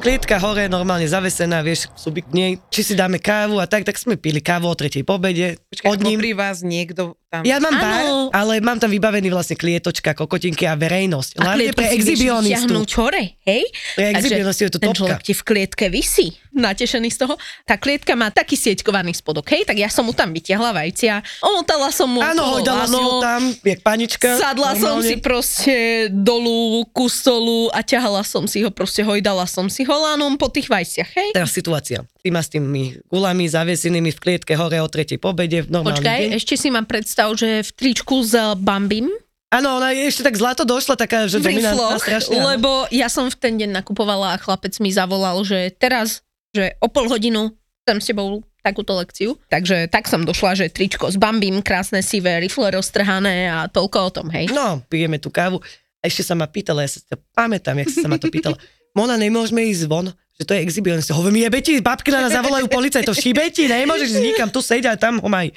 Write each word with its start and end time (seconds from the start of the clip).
klietka 0.00 0.40
hore, 0.40 0.64
normálne 0.72 1.04
zavesená, 1.04 1.60
vieš, 1.60 1.92
sú 1.92 2.08
by 2.08 2.24
k 2.24 2.30
nej, 2.32 2.52
či 2.72 2.80
si 2.80 2.94
dáme 2.96 3.20
kávu 3.20 3.60
a 3.60 3.68
tak, 3.68 3.84
tak 3.84 4.00
sme 4.00 4.16
pili 4.16 4.40
kávu 4.40 4.72
o 4.72 4.74
tretej 4.74 5.04
pobede. 5.04 5.60
Počkaj, 5.68 5.92
od 5.92 5.98
ním. 6.00 6.16
pri 6.16 6.32
vás 6.32 6.64
niekto 6.64 7.19
tam... 7.30 7.46
Ja 7.46 7.62
mám 7.62 7.78
bar, 7.78 8.02
ale 8.34 8.58
mám 8.58 8.82
tam 8.82 8.90
vybavený 8.90 9.30
vlastne 9.30 9.54
klietočka, 9.54 10.18
kokotinky 10.18 10.66
a 10.66 10.74
verejnosť. 10.74 11.38
A 11.38 11.54
Hlavne 11.54 11.70
pre 11.70 11.94
exibionistu. 11.94 12.74
hore, 12.98 13.38
hej? 13.46 13.62
Pre 13.94 14.06
exibionistu 14.10 14.66
je 14.66 14.70
to 14.74 14.80
ten 14.82 14.90
topka. 14.90 15.22
ti 15.22 15.30
v 15.30 15.42
klietke 15.46 15.86
vysí, 15.86 16.34
natešený 16.50 17.06
z 17.14 17.18
toho. 17.22 17.38
Tá 17.62 17.78
klietka 17.78 18.18
má 18.18 18.34
taký 18.34 18.58
sieťkovaný 18.58 19.14
spodok, 19.14 19.46
hej? 19.54 19.62
Tak 19.62 19.78
ja 19.78 19.86
som 19.86 20.02
mu 20.02 20.12
tam 20.12 20.34
vytiahla 20.34 20.74
vajcia, 20.74 21.22
omotala 21.38 21.94
som 21.94 22.10
mu 22.10 22.18
Áno, 22.18 22.58
hodala 22.58 22.90
si 22.90 22.98
ho 22.98 23.22
tam, 23.22 23.54
jak 23.62 23.80
panička. 23.86 24.34
Sadla 24.34 24.74
normálne. 24.74 24.82
som 24.82 24.96
si 24.98 25.14
proste 25.22 25.74
dolu 26.10 26.82
ku 26.90 27.06
stolu 27.06 27.70
a 27.70 27.86
ťahala 27.86 28.26
som 28.26 28.50
si 28.50 28.66
ho, 28.66 28.74
proste 28.74 29.06
hojdala 29.06 29.46
som 29.46 29.70
si 29.70 29.86
ho 29.86 29.94
lanom 29.94 30.34
po 30.34 30.50
tých 30.50 30.66
vajciach, 30.66 31.10
hej? 31.14 31.30
Teraz 31.30 31.54
situácia. 31.54 32.02
Ty 32.20 32.28
ma 32.34 32.44
s 32.44 32.52
tými 32.52 33.00
gulami 33.08 33.48
zaviesenými 33.48 34.12
v 34.12 34.18
klietke 34.20 34.52
hore 34.52 34.76
o 34.84 34.88
tretej 34.90 35.16
pobede 35.16 35.64
Počkaj, 35.64 36.20
deň. 36.28 36.36
ešte 36.36 36.52
si 36.60 36.68
mám 36.68 36.84
predstav, 37.20 37.36
že 37.36 37.50
v 37.68 37.70
tričku 37.76 38.16
s 38.24 38.32
Bambim. 38.56 39.12
Áno, 39.52 39.76
ona 39.76 39.92
ešte 39.92 40.24
tak 40.24 40.38
zlato 40.40 40.64
došla, 40.64 40.96
taká, 40.96 41.28
že 41.28 41.42
dominantná 41.42 42.00
strašne. 42.00 42.38
Lebo 42.38 42.88
ja 42.88 43.12
som 43.12 43.28
v 43.28 43.36
ten 43.36 43.60
deň 43.60 43.76
nakupovala 43.82 44.38
a 44.38 44.40
chlapec 44.40 44.72
mi 44.80 44.88
zavolal, 44.88 45.42
že 45.44 45.74
teraz, 45.76 46.24
že 46.54 46.78
o 46.80 46.88
pol 46.88 47.10
hodinu 47.10 47.52
tam 47.84 48.00
s 48.00 48.08
tebou 48.08 48.40
takúto 48.64 48.96
lekciu. 48.96 49.36
Takže 49.52 49.90
tak 49.92 50.08
som 50.08 50.24
došla, 50.24 50.64
že 50.64 50.72
tričko 50.72 51.12
s 51.12 51.20
Bambim, 51.20 51.60
krásne 51.60 52.00
sivé, 52.00 52.40
rifle 52.40 52.72
roztrhané 52.72 53.52
a 53.52 53.68
toľko 53.68 53.98
o 54.00 54.10
tom, 54.22 54.26
hej. 54.32 54.48
No, 54.54 54.80
pijeme 54.88 55.20
tú 55.20 55.28
kávu. 55.28 55.60
A 56.00 56.08
ešte 56.08 56.24
sa 56.24 56.32
ma 56.32 56.48
pýtala, 56.48 56.86
ja 56.86 56.96
sa 56.96 57.04
to 57.04 57.20
pamätám, 57.36 57.76
jak 57.84 57.90
sa 57.92 58.08
ma 58.08 58.16
to 58.16 58.32
pýtala. 58.32 58.56
Mona, 58.96 59.20
nemôžeme 59.20 59.60
ísť 59.68 59.84
von, 59.90 60.08
že 60.40 60.48
to 60.48 60.56
je 60.56 60.64
exhibicionista. 60.64 61.12
Hovorím, 61.12 61.44
jebe 61.44 61.60
ti, 61.60 61.76
babky 61.84 62.08
na 62.08 62.24
nás 62.24 62.32
zavolajú 62.32 62.64
policajtov, 62.70 63.12
šíbe 63.12 63.44
ti, 63.52 63.68
nemôžeš 63.68 64.16
nikam 64.24 64.48
tu 64.48 64.64
sedieť 64.64 64.94
a 64.94 64.96
tam 64.96 65.20
ho 65.20 65.28
maj. 65.28 65.52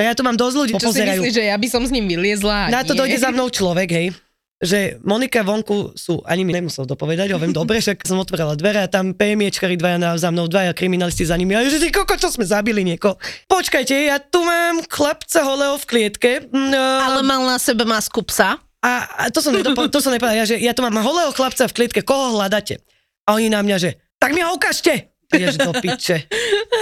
Ja, 0.00 0.10
ja 0.10 0.14
tu 0.16 0.24
mám 0.24 0.36
dosť 0.40 0.56
ľudí, 0.56 0.72
Čo 0.80 0.96
si 0.96 1.04
myslíš, 1.04 1.34
že 1.36 1.44
ja 1.52 1.56
by 1.60 1.68
som 1.68 1.84
s 1.84 1.92
ním 1.92 2.08
vyliezla? 2.08 2.72
Na 2.72 2.80
to 2.80 2.96
nie. 2.96 3.04
dojde 3.04 3.16
za 3.20 3.30
mnou 3.30 3.52
človek, 3.52 3.88
hej 3.92 4.06
že 4.60 5.00
Monika 5.00 5.40
vonku 5.40 5.96
sú, 5.96 6.20
ani 6.28 6.44
mi 6.44 6.52
nemusel 6.52 6.84
dopovedať, 6.84 7.32
ho 7.32 7.40
viem 7.40 7.48
dobre, 7.48 7.80
však 7.80 8.04
som 8.04 8.20
otvorila 8.20 8.52
dvere 8.60 8.84
a 8.84 8.92
tam 8.92 9.16
PMIčkari 9.16 9.80
dvaja 9.80 10.20
za 10.20 10.28
mnou, 10.28 10.52
dvaja 10.52 10.76
kriminalisti 10.76 11.24
za 11.24 11.32
nimi. 11.40 11.56
A 11.56 11.64
že 11.64 11.80
ty 11.80 11.88
koko, 11.88 12.12
čo 12.20 12.28
sme 12.28 12.44
zabili 12.44 12.84
nieko. 12.84 13.16
Počkajte, 13.48 13.96
ja 13.96 14.20
tu 14.20 14.44
mám 14.44 14.84
chlapca 14.84 15.40
holého 15.48 15.80
v 15.80 15.84
klietke. 15.88 16.30
No, 16.52 16.76
Ale 16.76 17.24
mal 17.24 17.40
na 17.48 17.56
sebe 17.56 17.88
masku 17.88 18.20
psa. 18.20 18.60
A, 18.84 18.92
a 19.08 19.22
to 19.32 19.40
som, 19.40 19.56
nedopo- 19.56 19.88
to 19.88 20.00
som 20.04 20.12
nepovedal, 20.12 20.44
ja, 20.44 20.46
že 20.48 20.60
ja 20.60 20.76
tu 20.76 20.84
mám 20.84 20.92
holého 20.92 21.32
chlapca 21.32 21.64
v 21.64 21.76
klietke, 21.80 22.04
koho 22.04 22.36
hľadáte? 22.36 22.84
A 23.24 23.40
oni 23.40 23.48
na 23.48 23.64
mňa, 23.64 23.76
že 23.80 23.90
tak 24.20 24.36
mi 24.36 24.44
ho 24.44 24.52
ukážte. 24.52 25.08
Jež 25.32 25.56
do 25.56 25.72
piče. 25.72 26.28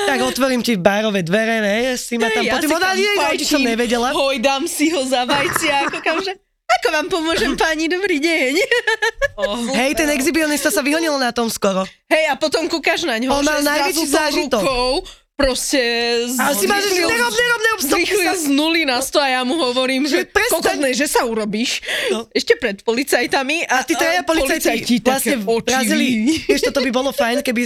Tak 0.08 0.20
otvorím 0.24 0.60
ti 0.64 0.80
bárové 0.80 1.20
dvere, 1.20 1.60
ne? 1.60 1.92
Si 2.00 2.16
ma 2.16 2.32
tam 2.32 2.48
potom... 2.48 2.68
Ja 2.68 3.36
si 3.36 3.44
tam 3.44 3.60
som 3.60 3.60
nevedela. 3.60 4.08
Hojdám 4.16 4.64
si 4.64 4.88
ho 4.96 5.04
za 5.04 5.28
vajcia, 5.28 5.88
ako 5.88 5.98
kamže. 6.00 6.32
Ako 6.68 6.88
vám 6.92 7.06
pomôžem, 7.08 7.52
pani, 7.56 7.88
dobrý 7.88 8.20
deň. 8.20 8.54
Oh, 9.38 9.54
Hej, 9.70 9.94
ten 9.94 10.10
exhibionista 10.10 10.66
sa 10.66 10.82
vyhonil 10.82 11.14
na 11.14 11.30
tom 11.30 11.46
skoro. 11.46 11.86
Hej, 12.10 12.26
a 12.26 12.34
potom 12.34 12.66
kúkaš 12.66 13.06
na 13.06 13.22
ňo. 13.22 13.30
On 13.30 13.46
mal 13.46 13.62
najväčší 13.62 14.06
zážitok. 14.10 14.58
Rukou, 14.58 15.06
proste 15.38 15.78
z, 16.26 16.34
a 16.42 16.50
si 16.58 16.66
máš, 16.66 16.90
že 16.90 17.06
nerob, 17.06 17.30
nerob, 17.30 17.60
nerob, 17.62 17.80
stop, 17.86 18.02
sa. 18.02 18.34
z 18.34 18.50
nuly 18.50 18.82
na 18.82 18.98
sto 18.98 19.22
a 19.22 19.30
ja 19.30 19.46
mu 19.46 19.54
hovorím, 19.62 20.10
že 20.10 20.26
kokotnej, 20.26 20.90
že 20.98 21.06
sa 21.06 21.22
urobíš. 21.22 21.78
No. 22.10 22.26
Ešte 22.34 22.58
pred 22.58 22.82
policajtami. 22.82 23.70
A, 23.70 23.78
a 23.78 23.86
tí 23.86 23.94
traja 23.94 24.26
policajti, 24.26 24.98
policajti 24.98 25.06
vlastne 25.06 25.36
vrazili, 25.38 26.42
vieš, 26.50 26.66
toto 26.66 26.82
by 26.82 26.90
bolo 26.90 27.14
fajn, 27.14 27.46
keby 27.46 27.62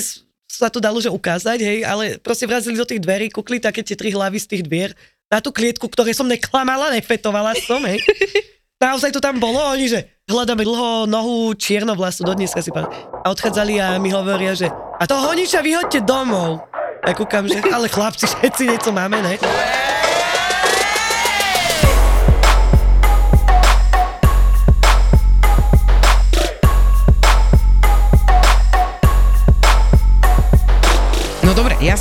sa 0.62 0.70
to 0.70 0.78
dalo, 0.78 1.02
že 1.02 1.10
ukázať, 1.10 1.58
hej, 1.58 1.78
ale 1.82 2.22
proste 2.22 2.46
vrazili 2.46 2.78
do 2.78 2.86
tých 2.86 3.02
dverí, 3.02 3.34
kukli 3.34 3.58
také 3.58 3.82
tie 3.82 3.98
tri 3.98 4.14
hlavy 4.14 4.38
z 4.38 4.46
tých 4.46 4.62
dvier 4.62 4.94
na 5.26 5.42
tú 5.42 5.50
klietku, 5.50 5.90
ktoré 5.90 6.14
som 6.14 6.30
neklamala, 6.30 6.94
nefetovala 6.94 7.58
som, 7.58 7.82
hej. 7.82 7.98
naozaj 8.82 9.10
to 9.10 9.18
tam 9.18 9.42
bolo, 9.42 9.58
oni, 9.58 9.90
že 9.90 10.06
hľadáme 10.30 10.62
dlho 10.62 11.10
nohu 11.10 11.58
čiernovlasu, 11.58 12.22
do 12.22 12.38
dneska 12.38 12.62
si 12.62 12.70
pán. 12.70 12.86
A 13.22 13.30
odchádzali 13.34 13.82
a 13.82 13.98
mi 13.98 14.14
hovoria, 14.14 14.54
že 14.54 14.70
a 14.70 15.02
toho 15.02 15.26
honiča 15.34 15.62
vyhoďte 15.66 16.06
domov. 16.06 16.62
A 17.02 17.10
kúkam, 17.10 17.50
že 17.50 17.58
ale 17.66 17.90
chlapci, 17.90 18.30
všetci 18.30 18.62
niečo 18.70 18.94
máme, 18.94 19.18
ne? 19.18 19.34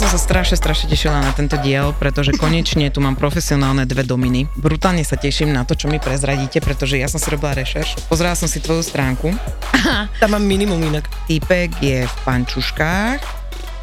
Som 0.01 0.17
sa 0.17 0.33
strašne, 0.33 0.57
strašne 0.57 0.89
tešila 0.89 1.21
na 1.21 1.29
tento 1.29 1.61
diel, 1.61 1.93
pretože 1.93 2.33
konečne 2.33 2.89
tu 2.89 2.97
mám 3.05 3.13
profesionálne 3.13 3.85
dve 3.85 4.01
dominy. 4.01 4.49
Brutálne 4.57 5.05
sa 5.05 5.13
teším 5.13 5.53
na 5.53 5.61
to, 5.61 5.77
čo 5.77 5.85
mi 5.93 6.01
prezradíte, 6.01 6.57
pretože 6.57 6.97
ja 6.97 7.05
som 7.05 7.21
si 7.21 7.29
robila 7.29 7.53
rešerš. 7.53 8.09
Pozerala 8.09 8.33
som 8.33 8.49
si 8.49 8.57
tvoju 8.57 8.81
stránku. 8.81 9.29
Aha. 9.77 10.09
Tam 10.17 10.33
mám 10.33 10.41
minimum 10.41 10.81
inak. 10.81 11.05
Týpek 11.29 11.85
je 11.85 12.09
v 12.09 12.15
pančuškách, 12.25 13.21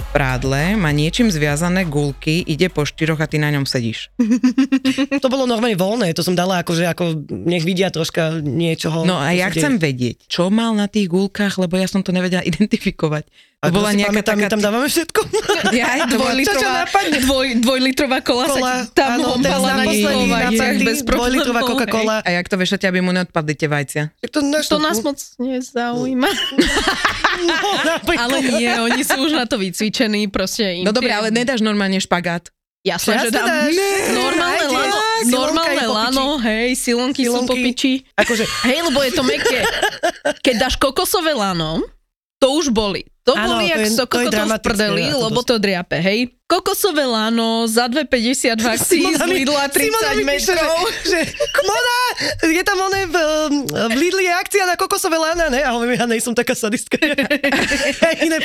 prádle, 0.09 0.75
má 0.75 0.91
niečím 0.91 1.29
zviazané 1.29 1.85
gulky, 1.85 2.41
ide 2.43 2.73
po 2.73 2.83
štyroch 2.89 3.21
a 3.21 3.29
ty 3.29 3.37
na 3.37 3.53
ňom 3.53 3.69
sedíš. 3.69 4.09
to 5.23 5.29
bolo 5.29 5.45
normálne 5.45 5.77
voľné, 5.77 6.17
to 6.17 6.25
som 6.25 6.33
dala 6.33 6.65
akože 6.65 6.89
ako 6.89 7.29
nech 7.29 7.65
vidia 7.65 7.93
troška 7.93 8.41
niečoho. 8.41 9.05
No 9.05 9.21
a 9.21 9.37
ja 9.37 9.53
chcem 9.53 9.77
vedieť, 9.77 10.25
čo 10.27 10.49
mal 10.49 10.73
na 10.73 10.89
tých 10.89 11.13
gulkách, 11.13 11.61
lebo 11.61 11.77
ja 11.77 11.87
som 11.87 12.01
to 12.01 12.11
nevedela 12.11 12.43
identifikovať. 12.43 13.29
To 13.59 13.67
a 13.67 13.75
bola 13.75 13.91
nejaká 13.91 14.23
taká... 14.23 14.47
My 14.47 14.55
tam 14.55 14.63
dávame 14.63 14.87
všetko. 14.87 15.19
Ja 15.75 15.99
aj 15.99 16.01
dvojlitrová, 16.15 16.81
dvoj, 17.27 17.47
dvojlitrová 17.59 18.19
kola, 18.23 18.47
kola 18.47 18.87
sa 18.87 18.95
tam 18.95 19.19
áno, 19.19 19.35
na 19.43 19.83
nich 19.83 20.07
bez 20.87 21.03
dvojlitrová 21.03 21.67
Coca-Cola. 21.67 22.23
A 22.23 22.39
jak 22.39 22.47
to 22.47 22.55
vieš, 22.55 22.79
aby 22.79 23.03
mu 23.03 23.11
neodpadli 23.11 23.59
tie 23.59 23.67
vajcia? 23.67 24.15
To, 24.31 24.47
to 24.47 24.79
nás 24.79 25.03
moc 25.03 25.19
nezaujíma. 25.43 26.31
No, 27.39 28.03
ale 28.19 28.43
nie, 28.43 28.67
oni 28.67 29.07
sú 29.07 29.15
už 29.23 29.31
na 29.31 29.47
to 29.47 29.63
vycvičení, 29.63 29.98
proste 30.31 30.79
im 30.79 30.87
No 30.87 30.95
dobre, 30.95 31.11
ale 31.11 31.35
nedáš 31.35 31.59
normálne 31.59 31.99
špagát. 31.99 32.53
Jasné, 32.87 33.27
že 33.27 33.35
dám 33.35 33.51
normálne 34.15 34.67
lano, 34.71 34.99
normálne 35.27 35.87
lano, 35.91 36.27
hej, 36.39 36.79
silonky, 36.79 37.27
silonky 37.27 37.43
sú 37.43 37.51
po 37.51 37.55
piči. 37.59 38.07
Akože... 38.15 38.47
Hej, 38.71 38.79
lebo 38.87 39.03
je 39.03 39.13
to 39.19 39.27
meké. 39.27 39.67
Keď 40.47 40.55
dáš 40.55 40.75
kokosové 40.79 41.35
lano, 41.35 41.83
to 42.39 42.55
už 42.55 42.71
boli. 42.71 43.03
To 43.27 43.35
ano, 43.35 43.59
boli 43.59 43.75
jak 43.75 43.83
sokokotov 43.93 44.47
v 44.47 44.63
prdeli, 44.63 45.05
lebo 45.11 45.43
to 45.43 45.59
driape, 45.59 45.99
hej. 45.99 46.38
Kokosové 46.49 47.05
lano 47.05 47.69
za 47.69 47.93
2,50 47.93 48.57
v 48.57 48.67
akcii 48.73 49.05
z 49.21 49.23
Lidla 49.29 49.69
30 49.69 50.25
metrov. 50.25 50.81
Že, 51.05 51.05
že 51.13 51.21
kmona, 51.53 51.99
je 52.49 52.63
tam 52.65 52.79
oné 52.89 53.05
v, 53.05 53.17
v 53.69 53.95
Lidli 54.01 54.25
je 54.25 54.33
akcia 54.33 54.65
na 54.65 54.81
kokosové 54.81 55.21
lana, 55.21 55.53
ne? 55.53 55.61
A 55.61 55.77
hovorím, 55.77 56.01
ja 56.01 56.09
nejsem 56.09 56.33
taká 56.33 56.57
sadistka. 56.57 56.97
ja 58.01 58.11
iné. 58.25 58.41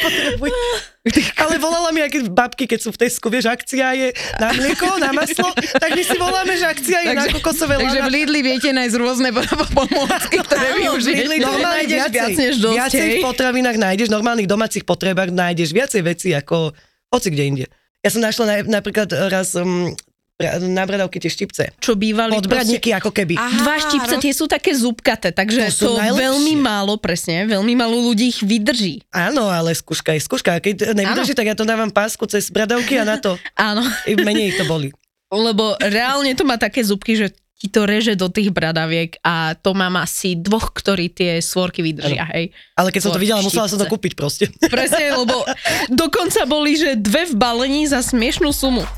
Ale 1.39 1.55
volala 1.63 1.95
mi 1.95 2.03
aj 2.03 2.27
babky, 2.27 2.67
keď 2.67 2.79
sú 2.83 2.91
v 2.91 3.07
Tesku, 3.07 3.31
vieš, 3.31 3.47
akcia 3.47 3.95
je 3.95 4.07
na 4.35 4.51
mlieko, 4.51 5.00
na 5.00 5.15
maslo, 5.15 5.47
tak 5.55 5.95
my 5.95 6.03
si 6.03 6.17
voláme, 6.19 6.59
že 6.59 6.67
akcia 6.67 7.07
je 7.07 7.09
takže, 7.15 7.19
na 7.23 7.35
kokosové 7.39 7.79
lana. 7.79 7.88
Takže 7.88 8.00
v 8.03 8.09
Lidli 8.11 8.39
viete 8.44 8.69
nájsť 8.75 8.95
rôzne 9.00 9.29
pomôcky, 9.79 10.44
ktoré 10.44 10.75
využijete. 10.75 11.39
Normálne 11.39 11.88
nájdeš 11.88 12.03
viac 12.11 12.35
než 12.35 12.53
dosť. 12.59 12.75
Viacej 12.75 13.07
v 13.07 13.17
potravinách 13.23 13.77
nájdeš, 13.79 14.07
normálnych 14.11 14.51
domácich 14.51 14.83
potrebách 14.83 15.31
nájdeš 15.31 15.71
viacej 15.71 16.01
veci 16.03 16.35
ako 16.35 16.75
hoci 17.07 17.31
kde 17.31 17.45
inde. 17.47 17.67
Ja 18.03 18.09
som 18.11 18.19
našla 18.19 18.44
na, 18.44 18.55
napríklad 18.83 19.07
raz 19.31 19.55
um, 19.55 19.95
na 20.44 20.83
bradavky 20.83 21.23
tie 21.23 21.31
štipce. 21.31 21.63
Čo 21.79 21.95
bývali 21.95 22.35
Podbradníky 22.35 22.91
proste... 22.91 23.00
ako 23.00 23.09
keby. 23.15 23.33
Aha, 23.39 23.59
Dva 23.63 23.75
štipce, 23.79 24.15
tie 24.19 24.33
sú 24.35 24.45
také 24.50 24.75
zubkaté, 24.75 25.31
takže 25.31 25.71
to, 25.79 25.95
to 25.95 26.03
veľmi 26.19 26.59
málo, 26.59 27.00
presne, 27.00 27.47
veľmi 27.47 27.73
málo 27.79 27.95
ľudí 28.11 28.33
ich 28.33 28.44
vydrží. 28.44 29.07
Áno, 29.15 29.47
ale 29.47 29.71
skúška 29.71 30.11
je 30.11 30.19
skúška. 30.19 30.59
Keď 30.59 30.91
nevydrží, 30.91 31.31
tak 31.31 31.47
ja 31.47 31.55
to 31.55 31.63
dávam 31.63 31.88
pásku 31.88 32.27
cez 32.27 32.51
bradavky 32.51 33.00
a 33.00 33.07
na 33.07 33.15
to. 33.21 33.39
Áno. 33.55 33.88
Menej 34.09 34.51
ich 34.51 34.59
to 34.59 34.67
boli. 34.67 34.91
Lebo 35.31 35.79
reálne 35.79 36.35
to 36.35 36.44
má 36.45 36.59
také 36.59 36.83
zubky, 36.83 37.17
že 37.17 37.33
ti 37.63 37.71
to 37.71 37.88
reže 37.88 38.19
do 38.19 38.27
tých 38.27 38.51
bradaviek 38.51 39.24
a 39.24 39.56
to 39.56 39.71
mám 39.71 39.95
asi 39.95 40.36
dvoch, 40.36 40.75
ktorí 40.75 41.15
tie 41.15 41.39
svorky 41.39 41.80
vydržia, 41.80 42.27
hej. 42.36 42.51
Ale 42.75 42.92
keď 42.92 43.07
som 43.07 43.15
to 43.15 43.24
videla, 43.24 43.39
musela 43.39 43.71
som 43.71 43.80
to 43.80 43.88
kúpiť 43.88 44.19
proste. 44.19 44.51
Presne, 44.68 45.15
lebo 45.15 45.48
dokonca 45.88 46.44
boli, 46.44 46.75
že 46.75 47.00
dve 47.00 47.31
v 47.31 47.39
balení 47.39 47.88
za 47.88 48.04
smiešnú 48.04 48.51
sumu. 48.51 48.83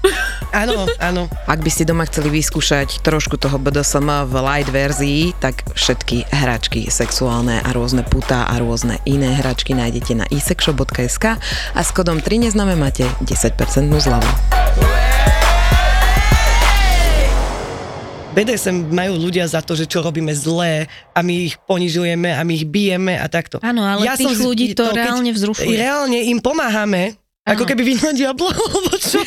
Áno, 0.55 0.87
áno. 1.03 1.27
Ak 1.51 1.59
by 1.59 1.67
ste 1.67 1.83
doma 1.83 2.07
chceli 2.07 2.31
vyskúšať 2.31 3.03
trošku 3.03 3.35
toho 3.35 3.59
BDSM 3.59 4.07
v 4.23 4.33
light 4.39 4.71
verzii, 4.71 5.35
tak 5.35 5.67
všetky 5.75 6.31
hračky 6.31 6.87
sexuálne 6.87 7.59
a 7.59 7.69
rôzne 7.75 8.07
putá 8.07 8.47
a 8.47 8.55
rôzne 8.63 9.03
iné 9.03 9.35
hračky 9.35 9.75
nájdete 9.75 10.15
na 10.15 10.23
isexshop.sk 10.31 11.25
a 11.75 11.79
s 11.83 11.89
kodom 11.91 12.23
3 12.23 12.47
neznáme 12.47 12.79
máte 12.79 13.03
10% 13.27 13.59
zľavu. 13.99 14.64
BDSM 18.35 18.91
majú 18.91 19.15
ľudia 19.15 19.47
za 19.47 19.63
to, 19.63 19.79
že 19.79 19.87
čo 19.87 20.03
robíme 20.03 20.35
zlé 20.35 20.91
a 21.15 21.23
my 21.23 21.47
ich 21.47 21.55
ponižujeme 21.63 22.35
a 22.35 22.43
my 22.43 22.51
ich 22.51 22.67
bijeme 22.67 23.15
a 23.15 23.31
takto. 23.31 23.63
Áno, 23.63 23.87
ale 23.87 24.03
ja 24.03 24.19
tých 24.19 24.35
som, 24.35 24.51
ľudí 24.51 24.75
to, 24.75 24.91
to 24.91 24.99
reálne 24.99 25.31
vzrušuje. 25.31 25.71
Reálne 25.71 26.19
im 26.27 26.43
pomáhame, 26.43 27.15
Ako 27.45 27.61
keby 27.61 27.85
vyhnal 27.85 28.17
diablo, 28.17 28.49
alebo 28.65 28.97
čo? 28.97 29.21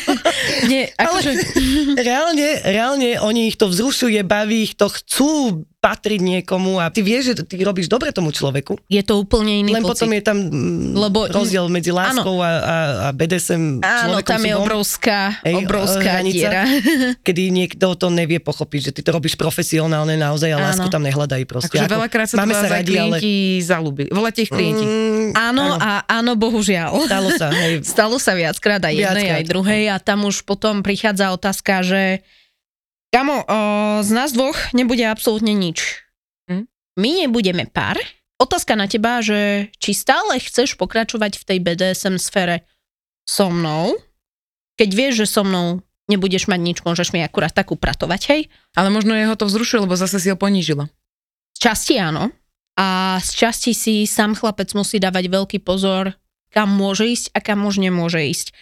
Nie, 0.67 0.91
akože... 0.91 1.31
reálne, 2.07 2.47
reálne 2.67 3.15
oni 3.23 3.47
ich 3.47 3.55
to 3.55 3.71
vzrušuje, 3.71 4.27
baví 4.27 4.67
ich 4.67 4.75
to, 4.75 4.91
chcú 4.91 5.63
patriť 5.79 6.19
niekomu 6.19 6.75
a 6.83 6.91
ty 6.91 6.99
vieš, 6.99 7.31
že 7.31 7.47
ty 7.47 7.55
robíš 7.63 7.87
dobre 7.87 8.11
tomu 8.11 8.35
človeku. 8.35 8.75
Je 8.91 8.99
to 8.99 9.15
úplne 9.15 9.63
iný 9.63 9.71
Len 9.79 9.83
pocit. 9.83 10.03
potom 10.03 10.09
je 10.11 10.21
tam 10.23 10.37
mm, 10.51 10.91
Lebo, 10.91 11.19
rozdiel 11.31 11.71
medzi 11.71 11.95
láskou 11.95 12.43
a, 12.43 12.51
a, 12.51 12.75
a 12.99 13.07
BDSM 13.15 13.79
Áno, 13.79 14.19
tam 14.19 14.43
je 14.43 14.53
obrovská, 14.59 15.39
ej, 15.47 15.55
obrovská 15.63 16.19
hranica, 16.19 16.35
diera. 16.35 16.63
kedy 17.27 17.43
niekto 17.55 17.95
to 17.95 18.11
nevie 18.11 18.43
pochopiť, 18.43 18.91
že 18.91 18.93
ty 18.99 19.01
to 19.07 19.15
robíš 19.15 19.39
profesionálne 19.39 20.19
naozaj 20.19 20.51
a 20.51 20.59
áno. 20.59 20.65
lásku 20.67 20.87
tam 20.91 20.99
nehľadajú 21.07 21.47
proste. 21.47 21.79
Akože 21.79 21.87
veľakrát 21.87 22.27
sa 22.27 22.35
máme 22.43 22.53
sa 22.59 22.67
radi, 22.67 22.91
klienti 22.91 23.33
ale... 23.63 23.63
zalúbili. 23.63 24.09
Voláte 24.11 24.43
ich 24.43 24.51
klienti. 24.51 24.83
Mm, 24.83 25.31
áno, 25.31 25.63
áno 25.63 25.75
a 25.79 25.91
áno, 26.11 26.35
bohužiaľ. 26.35 27.07
Stalo 27.07 27.29
sa. 27.39 27.47
Hej. 27.55 27.73
Stalo 27.95 28.15
sa 28.19 28.35
viackrát 28.35 28.83
aj 28.83 28.93
jednej, 28.99 29.31
viackrát. 29.31 29.39
aj 29.39 29.43
druhej 29.47 29.83
a 29.87 29.97
tam 30.03 30.27
už 30.27 30.43
potom 30.43 30.83
prichádza 30.83 31.31
otázka, 31.31 31.87
že 31.87 32.19
Kamo, 33.09 33.41
o, 33.41 33.45
z 34.05 34.11
nás 34.13 34.29
dvoch 34.33 34.57
nebude 34.77 35.01
absolútne 35.05 35.57
nič. 35.57 36.05
Hm? 36.45 36.69
My 36.97 37.09
nebudeme 37.25 37.65
pár. 37.65 37.97
Otázka 38.39 38.77
na 38.77 38.87
teba, 38.87 39.19
že 39.19 39.67
či 39.81 39.91
stále 39.91 40.39
chceš 40.39 40.79
pokračovať 40.79 41.41
v 41.41 41.47
tej 41.47 41.57
BDSM 41.59 42.15
sfére 42.21 42.63
so 43.27 43.51
mnou, 43.51 43.99
keď 44.79 44.89
vieš, 44.95 45.13
že 45.25 45.27
so 45.27 45.43
mnou 45.43 45.83
nebudeš 46.07 46.47
mať 46.47 46.59
nič, 46.63 46.77
môžeš 46.81 47.11
mi 47.11 47.21
akurát 47.21 47.51
tak 47.51 47.69
upratovať, 47.69 48.21
hej? 48.31 48.41
Ale 48.73 48.89
možno 48.89 49.13
jeho 49.13 49.35
to 49.35 49.45
vzrušuje, 49.45 49.85
lebo 49.85 49.99
zase 49.99 50.17
si 50.17 50.31
ho 50.31 50.37
ponížila. 50.39 50.87
Z 51.53 51.59
časti 51.69 51.99
áno. 51.99 52.33
A 52.79 53.19
z 53.19 53.31
časti 53.35 53.75
si 53.75 54.07
sám 54.07 54.39
chlapec 54.39 54.71
musí 54.71 55.03
dávať 55.03 55.27
veľký 55.27 55.59
pozor, 55.61 56.15
kam 56.47 56.71
môže 56.71 57.05
ísť 57.05 57.35
a 57.35 57.43
kam 57.43 57.67
už 57.67 57.83
nemôže 57.83 58.23
ísť. 58.23 58.55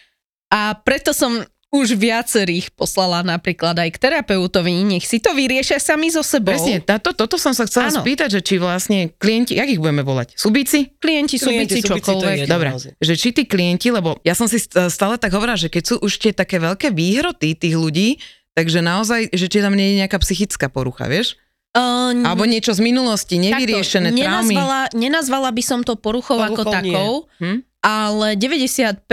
A 0.50 0.74
preto 0.74 1.14
som 1.14 1.46
už 1.68 2.00
viacerých 2.00 2.72
poslala 2.72 3.20
napríklad 3.20 3.76
aj 3.76 3.92
k 3.92 3.98
terapeutovi, 4.00 4.88
nech 4.88 5.04
si 5.04 5.20
to 5.20 5.36
vyriešia 5.36 5.76
sami 5.76 6.08
so 6.08 6.24
sebou. 6.24 6.56
Presne, 6.56 6.80
táto, 6.80 7.12
toto 7.12 7.36
som 7.36 7.52
sa 7.52 7.68
chcela 7.68 7.92
ano. 7.92 8.00
spýtať, 8.00 8.28
že 8.36 8.40
či 8.40 8.54
vlastne 8.56 9.12
klienti, 9.20 9.60
jak 9.60 9.68
ich 9.68 9.76
budeme 9.76 10.00
volať? 10.00 10.32
Subíci? 10.32 10.96
Klienti, 10.96 11.36
subíci, 11.36 11.84
čokoľvek. 11.84 12.48
Dobre, 12.48 12.72
že 12.96 13.14
či 13.20 13.36
tí 13.36 13.44
klienti, 13.44 13.92
lebo 13.92 14.16
ja 14.24 14.32
som 14.32 14.48
si 14.48 14.56
stále 14.64 15.20
tak 15.20 15.36
hovorila, 15.36 15.60
že 15.60 15.68
keď 15.68 15.82
sú 15.84 15.94
už 16.00 16.12
tie 16.16 16.32
také 16.32 16.56
veľké 16.56 16.88
výhroty 16.88 17.52
tých 17.52 17.76
ľudí, 17.76 18.16
takže 18.56 18.80
naozaj, 18.80 19.28
že 19.36 19.46
či 19.52 19.60
tam 19.60 19.76
nie 19.76 19.92
je 19.92 20.00
nejaká 20.00 20.16
psychická 20.24 20.72
porucha, 20.72 21.04
vieš? 21.04 21.36
Uh, 21.76 22.16
Alebo 22.24 22.48
niečo 22.48 22.72
z 22.72 22.80
minulosti, 22.80 23.36
nevyriešené 23.36 24.16
takto, 24.16 24.24
traumy. 24.24 24.56
Nenazvala, 24.56 24.80
nenazvala 24.96 25.50
by 25.52 25.62
som 25.62 25.84
to 25.84 26.00
poruchou, 26.00 26.40
poruchou 26.40 26.64
ako 26.64 26.72
takou, 26.72 27.12
hm? 27.44 27.60
ale 27.84 28.40
95% 28.40 29.04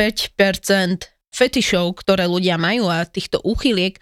fetišov, 1.35 1.99
ktoré 1.99 2.31
ľudia 2.31 2.55
majú 2.55 2.87
a 2.87 3.03
týchto 3.03 3.43
úchyliek 3.43 3.99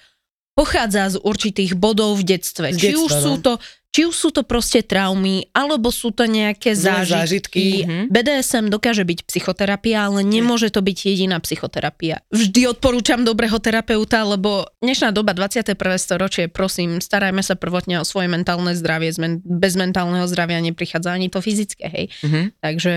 pochádza 0.53 1.17
z 1.17 1.17
určitých 1.17 1.73
bodov 1.73 2.21
v 2.21 2.37
detstve. 2.37 2.69
Z 2.73 2.77
či, 2.77 2.87
detstva, 2.93 3.01
už 3.01 3.11
no. 3.17 3.21
sú 3.25 3.33
to, 3.41 3.53
či 3.93 4.01
už 4.09 4.15
sú 4.17 4.29
to 4.29 4.41
proste 4.45 4.85
traumy, 4.85 5.49
alebo 5.53 5.89
sú 5.89 6.09
to 6.13 6.25
nejaké 6.29 6.77
zážitky. 6.77 7.13
zážitky. 7.13 7.65
Mhm. 7.85 7.97
BDSM 8.09 8.65
dokáže 8.69 9.01
byť 9.05 9.19
psychoterapia, 9.25 10.09
ale 10.09 10.21
nemôže 10.21 10.69
to 10.69 10.85
byť 10.85 10.97
jediná 11.09 11.37
psychoterapia. 11.41 12.21
Vždy 12.29 12.69
odporúčam 12.69 13.25
dobrého 13.25 13.57
terapeuta, 13.57 14.21
lebo 14.25 14.69
dnešná 14.81 15.09
doba 15.09 15.33
21. 15.33 15.73
storočie, 15.97 16.45
prosím, 16.49 17.01
starajme 17.01 17.41
sa 17.41 17.57
prvotne 17.57 18.01
o 18.01 18.05
svoje 18.05 18.29
mentálne 18.29 18.77
zdravie. 18.77 19.13
Bez 19.41 19.73
mentálneho 19.73 20.25
zdravia 20.29 20.61
neprichádza 20.61 21.13
ani 21.13 21.33
to 21.33 21.41
fyzické, 21.41 21.85
hej. 21.89 22.05
Mm-hmm. 22.21 22.45
Takže... 22.61 22.93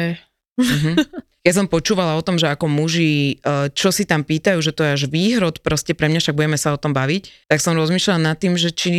Mm-hmm. 0.61 0.95
Ja 1.47 1.55
som 1.55 1.71
počúvala 1.71 2.19
o 2.19 2.27
tom, 2.27 2.43
že 2.43 2.51
ako 2.51 2.67
muži, 2.67 3.39
e, 3.39 3.71
čo 3.71 3.95
si 3.95 4.03
tam 4.03 4.27
pýtajú, 4.27 4.59
že 4.59 4.75
to 4.75 4.83
je 4.83 4.91
až 4.99 5.03
výhrod, 5.07 5.63
proste 5.63 5.95
pre 5.95 6.11
mňa, 6.11 6.19
však 6.19 6.35
budeme 6.35 6.59
sa 6.59 6.75
o 6.75 6.79
tom 6.83 6.91
baviť, 6.91 7.47
tak 7.47 7.63
som 7.63 7.79
rozmýšľala 7.79 8.35
nad 8.35 8.35
tým, 8.35 8.59
že 8.59 8.75
či 8.75 8.91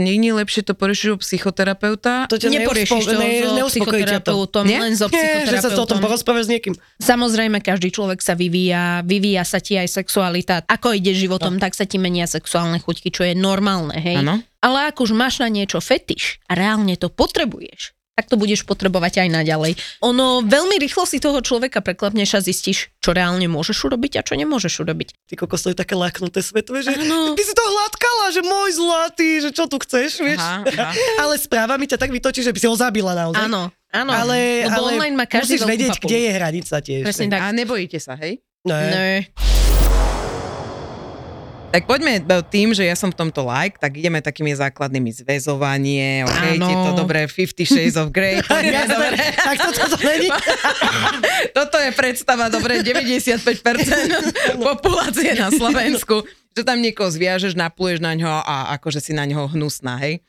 nie 0.00 0.16
je 0.16 0.32
lepšie 0.32 0.64
to 0.64 0.72
poriešiť 0.72 1.08
u 1.12 1.16
psychoterapeuta. 1.20 2.32
To 2.32 2.40
ťa 2.40 2.48
Neporiešiš 2.48 3.04
to 3.04 3.12
ne, 3.20 3.44
so 3.44 3.68
psychoterapeutom, 3.68 4.64
Nie? 4.64 4.80
len 4.80 4.96
so 4.96 5.12
psychoterapeutom. 5.12 5.52
Nie, 5.52 5.60
že 5.60 5.64
sa 5.68 5.68
to 5.68 5.84
o 5.84 5.90
tom 5.92 6.00
porozprávaš 6.00 6.48
s 6.48 6.50
niekým. 6.56 6.74
Samozrejme, 6.96 7.60
každý 7.60 7.92
človek 7.92 8.24
sa 8.24 8.32
vyvíja, 8.40 9.04
vyvíja 9.04 9.44
sa 9.44 9.60
ti 9.60 9.76
aj 9.76 9.92
sexualita. 9.92 10.64
Ako 10.64 10.96
ide 10.96 11.12
životom, 11.12 11.56
no. 11.56 11.60
tak 11.60 11.76
sa 11.76 11.84
ti 11.84 12.00
menia 12.00 12.24
sexuálne 12.24 12.80
chuťky, 12.80 13.12
čo 13.12 13.28
je 13.28 13.36
normálne, 13.36 14.00
hej. 14.00 14.24
Ano. 14.24 14.40
Ale 14.64 14.88
ak 14.88 14.96
už 14.96 15.12
máš 15.12 15.44
na 15.44 15.52
niečo 15.52 15.76
fetiš 15.76 16.40
a 16.48 16.56
reálne 16.56 16.96
to 16.96 17.12
potrebuješ, 17.12 17.92
tak 18.22 18.30
to 18.30 18.38
budeš 18.38 18.62
potrebovať 18.62 19.26
aj 19.26 19.28
naďalej. 19.34 19.72
Ono 20.06 20.46
veľmi 20.46 20.78
rýchlo 20.78 21.02
si 21.10 21.18
toho 21.18 21.42
človeka 21.42 21.82
preklepneš 21.82 22.38
a 22.38 22.40
zistíš, 22.40 22.94
čo 23.02 23.10
reálne 23.10 23.50
môžeš 23.50 23.90
urobiť 23.90 24.22
a 24.22 24.22
čo 24.22 24.38
nemôžeš 24.38 24.86
urobiť. 24.86 25.26
Ty 25.26 25.34
kokos, 25.34 25.66
to 25.66 25.74
je 25.74 25.78
také 25.82 25.98
laknuté 25.98 26.38
svetové, 26.38 26.86
že 26.86 26.94
ano. 26.94 27.34
ty 27.34 27.42
si 27.42 27.50
to 27.50 27.64
hladkala, 27.66 28.26
že 28.30 28.40
môj 28.46 28.70
zlatý, 28.78 29.30
že 29.42 29.50
čo 29.50 29.66
tu 29.66 29.82
chceš, 29.82 30.22
vieš. 30.22 30.38
Aha, 30.38 30.62
aha. 30.86 30.92
ale 31.18 31.34
správa 31.42 31.74
mi 31.74 31.90
ťa 31.90 31.98
tak 31.98 32.14
vytočí, 32.14 32.46
že 32.46 32.54
by 32.54 32.58
si 32.62 32.70
ho 32.70 32.76
zabila 32.78 33.18
naozaj. 33.18 33.50
Áno, 33.50 33.74
áno. 33.90 34.10
Ale, 34.14 34.70
Lebo 34.70 34.86
ale 34.86 34.88
online 35.02 35.16
má 35.18 35.26
každý 35.26 35.58
musíš 35.58 35.66
vedieť, 35.66 35.98
papu. 35.98 36.06
kde 36.06 36.18
je 36.22 36.30
hranica 36.30 36.76
tiež. 36.78 37.02
Presne 37.02 37.26
tak. 37.26 37.40
A 37.42 37.50
nebojíte 37.50 37.98
sa, 37.98 38.14
hej? 38.14 38.38
Ne. 38.62 38.78
ne. 38.94 39.71
Tak 41.72 41.88
poďme 41.88 42.20
tým, 42.52 42.76
že 42.76 42.84
ja 42.84 42.92
som 42.92 43.08
v 43.08 43.16
tomto 43.16 43.48
like, 43.48 43.80
tak 43.80 43.96
ideme 43.96 44.20
takými 44.20 44.52
základnými 44.52 45.08
zväzovanie, 45.08 46.28
ok, 46.28 46.44
to 46.60 46.90
dobré 47.00 47.24
50 47.24 47.64
Shades 47.64 47.96
of 47.96 48.12
Grey. 48.12 48.44
ja, 48.76 48.84
dobre. 48.84 49.16
Tak 49.16 49.56
toto 49.72 49.96
to 49.96 49.98
není. 50.04 50.28
toto 51.56 51.80
je 51.80 51.90
predstava, 51.96 52.52
dobre, 52.52 52.84
95% 52.84 53.56
populácie 54.68 55.32
na 55.32 55.48
Slovensku, 55.48 56.28
že 56.52 56.60
tam 56.60 56.84
niekoho 56.84 57.08
zviažeš, 57.08 57.56
napluješ 57.56 58.04
na 58.04 58.20
ňo 58.20 58.28
a 58.28 58.76
akože 58.76 59.00
si 59.00 59.16
na 59.16 59.24
ňo 59.24 59.48
hnusná, 59.56 59.96
hej. 60.04 60.20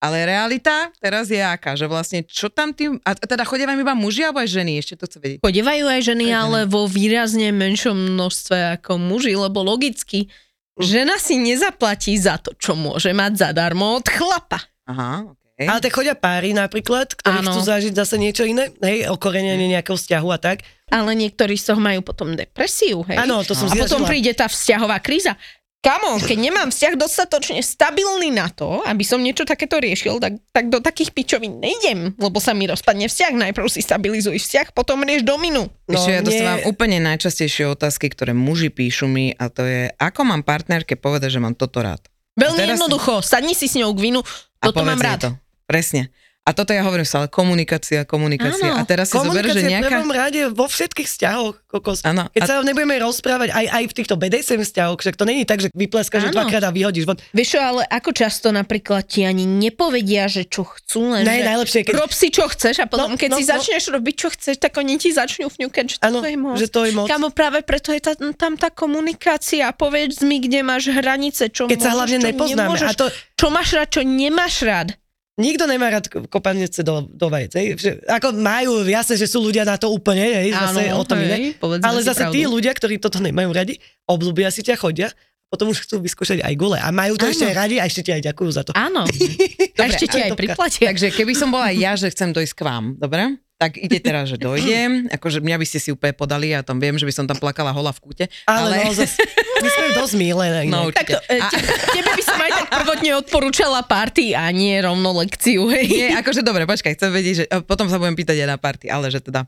Ale 0.00 0.24
realita 0.24 0.92
teraz 1.00 1.28
je 1.28 1.40
aká, 1.40 1.76
že 1.76 1.84
vlastne 1.84 2.24
čo 2.24 2.48
tam 2.52 2.72
tým, 2.76 3.00
a 3.04 3.12
teda 3.16 3.44
chodievajú 3.44 3.84
iba 3.84 3.92
muži 3.92 4.24
alebo 4.24 4.40
aj 4.40 4.48
ženy, 4.52 4.80
ešte 4.80 5.00
to 5.00 5.04
chce 5.08 5.18
vedieť. 5.20 5.38
Chodievajú 5.44 5.84
aj 5.92 6.00
ženy, 6.04 6.26
aj 6.32 6.36
ale 6.40 6.58
vo 6.68 6.88
výrazne 6.88 7.52
menšom 7.52 8.16
množstve 8.16 8.80
ako 8.80 8.96
muži, 8.96 9.36
lebo 9.36 9.60
logicky 9.60 10.32
Žena 10.80 11.20
si 11.20 11.36
nezaplatí 11.36 12.16
za 12.16 12.40
to, 12.40 12.56
čo 12.56 12.72
môže 12.72 13.12
mať 13.12 13.48
zadarmo 13.48 14.00
od 14.00 14.06
chlapa. 14.08 14.60
Aha, 14.88 15.28
okay. 15.28 15.68
Ale 15.68 15.78
tak 15.78 15.92
chodia 15.92 16.16
páry 16.16 16.56
napríklad, 16.56 17.12
ktorí 17.14 17.44
Áno. 17.44 17.52
chcú 17.52 17.60
zažiť 17.62 17.92
zase 17.94 18.16
niečo 18.16 18.48
iné, 18.48 18.72
hej, 18.80 19.06
okorenenie 19.12 19.70
nejakého 19.70 19.94
vzťahu 19.94 20.28
a 20.32 20.38
tak. 20.40 20.64
Ale 20.90 21.14
niektorí 21.14 21.54
z 21.54 21.70
toho 21.70 21.78
majú 21.78 22.02
potom 22.02 22.34
depresiu, 22.34 23.06
hej? 23.06 23.20
Áno, 23.20 23.46
to 23.46 23.54
som 23.54 23.70
A 23.70 23.78
potom 23.78 24.02
zažila. 24.02 24.10
príde 24.10 24.32
tá 24.34 24.50
vzťahová 24.50 24.98
kríza. 24.98 25.38
Kamo, 25.80 26.20
keď 26.20 26.36
nemám 26.36 26.68
vzťah 26.68 26.92
dostatočne 26.92 27.64
stabilný 27.64 28.28
na 28.28 28.52
to, 28.52 28.84
aby 28.84 29.00
som 29.00 29.16
niečo 29.16 29.48
takéto 29.48 29.80
riešil, 29.80 30.20
tak, 30.20 30.36
tak 30.52 30.68
do 30.68 30.76
takých 30.76 31.16
pičovín 31.16 31.56
nejdem, 31.56 32.12
lebo 32.20 32.36
sa 32.36 32.52
mi 32.52 32.68
rozpadne 32.68 33.08
vzťah. 33.08 33.32
Najprv 33.48 33.64
si 33.72 33.80
stabilizuj 33.80 34.36
vzťah, 34.44 34.76
potom 34.76 35.00
rieš 35.08 35.24
dominu. 35.24 35.72
No, 35.88 35.96
Ešte 35.96 36.12
ja 36.12 36.20
dostávam 36.20 36.68
úplne 36.68 37.00
najčastejšie 37.00 37.64
otázky, 37.72 38.12
ktoré 38.12 38.36
muži 38.36 38.68
píšu 38.68 39.08
mi 39.08 39.32
a 39.32 39.48
to 39.48 39.64
je, 39.64 39.88
ako 39.96 40.20
mám 40.28 40.44
partnerke 40.44 41.00
povedať, 41.00 41.40
že 41.40 41.40
mám 41.40 41.56
toto 41.56 41.80
rád. 41.80 42.04
Veľmi 42.36 42.76
jednoducho, 42.76 43.24
sadni 43.24 43.56
si 43.56 43.64
s 43.64 43.80
ňou 43.80 43.96
k 43.96 44.04
vínu, 44.04 44.20
A 44.60 44.68
toto 44.68 44.84
mám 44.84 45.00
rád. 45.00 45.20
To. 45.24 45.30
Presne. 45.64 46.12
A 46.40 46.56
toto 46.56 46.72
ja 46.72 46.80
hovorím 46.80 47.04
stále, 47.04 47.28
komunikácia, 47.28 48.02
komunikácia. 48.02 48.72
Áno. 48.72 48.80
A 48.80 48.88
teraz 48.88 49.06
si 49.06 49.14
zober, 49.14 49.44
že 49.44 49.54
Komunikácia 49.54 49.60
v 49.60 49.70
nejaká... 49.70 49.90
prvom 49.92 50.10
rade 50.10 50.40
vo 50.50 50.66
všetkých 50.66 51.06
vzťahoch, 51.06 51.54
kokos. 51.68 52.00
Áno. 52.02 52.26
Keď 52.28 52.40
A- 52.42 52.48
sa 52.48 52.54
nebudeme 52.60 52.96
rozprávať 52.96 53.52
aj, 53.52 53.66
aj 53.68 53.84
v 53.84 53.92
týchto 53.92 54.14
BDSM 54.16 54.60
vzťahoch, 54.60 54.98
však 54.98 55.14
to 55.14 55.24
není 55.24 55.44
tak, 55.44 55.60
že 55.60 55.68
vypleskáš 55.70 56.26
Áno. 56.26 56.34
dvakrát 56.34 56.64
a 56.64 56.72
vyhodíš 56.72 57.04
von. 57.04 57.20
Vieš 57.30 57.48
čo, 57.54 57.60
ale 57.60 57.84
ako 57.84 58.10
často 58.10 58.48
napríklad 58.48 59.04
ti 59.04 59.22
ani 59.22 59.44
nepovedia, 59.44 60.26
že 60.26 60.42
čo 60.42 60.64
chcú, 60.64 61.12
len 61.12 61.22
Ne, 61.22 61.38
že 61.38 61.46
najlepšie, 61.46 61.80
keď- 61.84 61.94
rob 61.94 62.10
si 62.10 62.28
čo 62.28 62.48
chceš 62.48 62.76
a 62.80 62.86
potom, 62.88 63.08
No, 63.10 63.14
keď 63.14 63.30
no, 63.30 63.36
si 63.36 63.44
no. 63.44 63.50
začneš 63.52 63.82
robiť 63.90 64.14
čo 64.16 64.28
chceš, 64.32 64.56
tak 64.58 64.72
oni 64.74 64.96
ti 64.96 65.12
začnú 65.12 65.46
fňukať, 65.46 65.84
že 65.86 65.96
Áno, 66.00 66.18
to 66.18 66.26
je 66.26 66.38
moc. 66.40 66.56
že 66.56 66.66
to 66.66 66.80
je 66.82 66.92
moc. 66.96 67.06
Kamo, 67.06 67.30
práve 67.30 67.60
preto 67.60 67.92
je 67.92 68.00
tá, 68.00 68.16
tam 68.16 68.56
tá 68.56 68.72
komunikácia. 68.72 69.70
Povedz 69.70 70.18
mi, 70.20 70.40
kde 70.40 70.60
máš 70.60 70.88
hranice, 70.88 71.46
čo 71.46 71.64
Keď 71.64 71.78
sa 71.78 71.84
môžeš, 71.86 71.94
hlavne 71.94 72.16
čo 72.16 72.26
nepoznáme. 72.26 72.64
nemôžeš, 72.66 72.88
A 72.88 72.96
to 72.96 73.06
čo 73.36 73.46
máš 73.48 73.68
rád, 73.72 73.88
čo 73.88 74.00
nemáš 74.02 74.54
rád. 74.60 74.99
Nikto 75.40 75.64
nemá 75.64 75.88
rád 75.88 76.06
kopanece 76.28 76.84
do, 76.84 77.08
do 77.08 77.26
vajec. 77.32 77.52
hej. 77.56 77.66
Že, 77.80 77.90
ako 78.04 78.28
majú, 78.36 78.84
jasné, 78.84 79.16
že 79.16 79.24
sú 79.24 79.40
ľudia 79.40 79.64
na 79.64 79.80
to 79.80 79.88
úplne, 79.88 80.20
hej, 80.20 80.52
zase 80.52 80.92
o 80.92 81.02
tom 81.02 81.18
iné. 81.18 81.56
povedzme 81.56 81.82
Ale 81.82 82.04
zase 82.04 82.28
pravdu. 82.28 82.34
tí 82.36 82.40
ľudia, 82.44 82.72
ktorí 82.76 83.00
toto 83.00 83.18
nemajú 83.18 83.50
radi, 83.50 83.80
obľúbia 84.04 84.52
si 84.52 84.60
ťa, 84.60 84.76
chodia, 84.76 85.08
potom 85.50 85.74
už 85.74 85.82
chcú 85.82 85.98
vyskúšať 85.98 86.46
aj 86.46 86.54
gule. 86.54 86.78
A 86.78 86.94
majú 86.94 87.18
to 87.18 87.26
Áno. 87.26 87.34
ešte 87.34 87.50
aj 87.50 87.54
radi 87.58 87.76
a 87.82 87.84
ešte 87.90 88.06
ti 88.06 88.10
aj 88.14 88.22
ďakujú 88.30 88.50
za 88.54 88.62
to. 88.62 88.70
Áno. 88.78 89.02
a 89.80 89.82
ešte 89.90 90.06
ti 90.06 90.18
aj 90.22 90.38
priplatia. 90.38 90.94
Takže 90.94 91.10
keby 91.10 91.34
som 91.34 91.50
bola 91.50 91.74
ja, 91.74 91.98
že 91.98 92.06
chcem 92.14 92.30
dojsť 92.30 92.54
k 92.54 92.62
vám, 92.62 92.84
dobre? 92.94 93.34
Tak 93.60 93.76
ide 93.76 94.00
teraz, 94.00 94.32
že 94.32 94.40
dojdem, 94.40 95.04
akože 95.20 95.44
mňa 95.44 95.56
by 95.60 95.66
ste 95.68 95.78
si 95.84 95.92
úplne 95.92 96.16
podali, 96.16 96.56
ja 96.56 96.64
tam 96.64 96.80
viem, 96.80 96.96
že 96.96 97.04
by 97.04 97.12
som 97.12 97.28
tam 97.28 97.36
plakala 97.36 97.76
hola 97.76 97.92
v 97.92 98.00
kúte. 98.00 98.24
Ale, 98.48 98.72
ale... 98.72 98.88
no, 98.88 98.96
zase, 98.96 99.20
my 99.60 99.68
sme 99.68 99.86
dosť 100.00 100.14
milé. 100.16 100.46
No, 100.64 100.88
inak. 100.88 100.96
Takto, 100.96 101.20
e, 101.28 101.36
te, 101.36 101.58
tebe 101.92 102.10
by 102.16 102.22
som 102.24 102.38
aj 102.40 102.50
tak 102.56 102.68
prvotne 102.72 103.10
odporúčala 103.20 103.84
party 103.84 104.32
a 104.32 104.48
nie 104.48 104.80
rovno 104.80 105.12
lekciu, 105.12 105.68
hej. 105.68 105.92
Nie, 105.92 106.16
akože 106.24 106.40
dobre, 106.40 106.64
počkaj, 106.64 106.96
chcem 106.96 107.12
vedieť, 107.12 107.34
že 107.36 107.44
a 107.52 107.60
potom 107.60 107.84
sa 107.92 108.00
budem 108.00 108.16
pýtať 108.16 108.40
aj 108.40 108.48
na 108.48 108.56
party, 108.56 108.88
ale 108.88 109.12
že 109.12 109.20
teda 109.20 109.44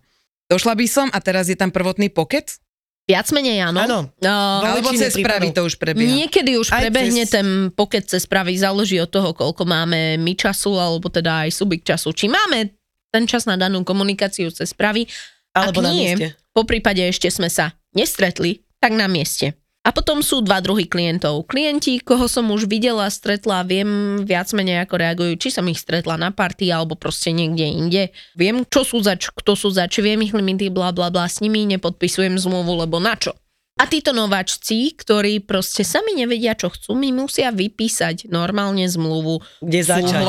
došla 0.52 0.76
by 0.76 0.86
som 0.92 1.08
a 1.08 1.18
teraz 1.24 1.48
je 1.48 1.56
tam 1.56 1.72
prvotný 1.72 2.12
pocket, 2.12 2.60
Viac 3.02 3.34
menej 3.34 3.66
áno. 3.66 3.82
Áno. 3.82 3.98
No, 4.22 4.62
alebo 4.62 4.94
cez 4.94 5.10
prípadov. 5.18 5.50
to 5.50 5.62
už 5.66 5.74
prebieha. 5.74 6.06
Niekedy 6.06 6.54
už 6.54 6.70
Aj 6.70 6.86
prebehne 6.86 7.26
cez- 7.26 7.34
ten 7.34 7.74
pocket 7.74 8.06
cez 8.06 8.30
pravý, 8.30 8.54
záleží 8.54 8.94
od 9.02 9.10
toho, 9.10 9.34
koľko 9.34 9.66
máme 9.66 10.22
my 10.22 10.32
času, 10.38 10.78
alebo 10.78 11.10
teda 11.10 11.42
aj 11.44 11.50
subik 11.50 11.82
času. 11.82 12.14
Či 12.14 12.30
máme 12.30 12.70
ten 13.12 13.28
čas 13.28 13.44
na 13.44 13.60
danú 13.60 13.84
komunikáciu 13.84 14.48
cez 14.48 14.72
pravý, 14.72 15.04
Alebo 15.52 15.84
ak 15.84 15.86
na 15.86 15.92
nie, 15.92 16.16
mieste. 16.16 16.28
po 16.56 16.64
prípade 16.64 17.04
ešte 17.04 17.28
sme 17.28 17.52
sa 17.52 17.76
nestretli, 17.92 18.64
tak 18.80 18.96
na 18.96 19.04
mieste. 19.06 19.52
A 19.82 19.90
potom 19.90 20.22
sú 20.22 20.46
dva 20.46 20.62
druhy 20.62 20.86
klientov. 20.86 21.50
Klienti, 21.50 21.98
koho 21.98 22.30
som 22.30 22.46
už 22.54 22.70
videla, 22.70 23.10
stretla, 23.10 23.66
viem 23.66 24.22
viac 24.22 24.46
menej 24.54 24.86
ako 24.86 24.94
reagujú, 24.94 25.32
či 25.42 25.48
som 25.50 25.66
ich 25.66 25.82
stretla 25.82 26.14
na 26.14 26.30
party 26.30 26.70
alebo 26.70 26.94
proste 26.94 27.34
niekde 27.34 27.66
inde. 27.66 28.02
Viem, 28.38 28.62
čo 28.62 28.86
sú 28.86 29.02
zač, 29.02 29.26
kto 29.34 29.58
sú 29.58 29.74
zač, 29.74 29.98
viem 29.98 30.22
ich 30.22 30.30
limity, 30.30 30.70
bla 30.70 30.94
bla 30.94 31.10
bla, 31.10 31.26
s 31.26 31.42
nimi 31.42 31.66
nepodpisujem 31.66 32.38
zmluvu, 32.38 32.86
lebo 32.86 33.02
na 33.02 33.18
čo? 33.18 33.34
A 33.80 33.90
títo 33.90 34.14
nováčci, 34.14 34.94
ktorí 34.94 35.42
proste 35.42 35.82
sami 35.82 36.14
nevedia, 36.14 36.54
čo 36.54 36.70
chcú, 36.70 36.94
mi 36.94 37.10
musia 37.10 37.50
vypísať 37.50 38.30
normálne 38.30 38.86
zmluvu, 38.86 39.42
Kde 39.64 39.80
začať. 39.82 40.22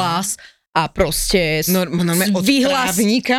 A 0.74 0.90
proste 0.90 1.62
s- 1.62 1.70
No, 1.70 1.86
normálne 1.86 2.30
od 2.30 2.42
vyhlas- 2.42 2.98
právnika, 2.98 3.38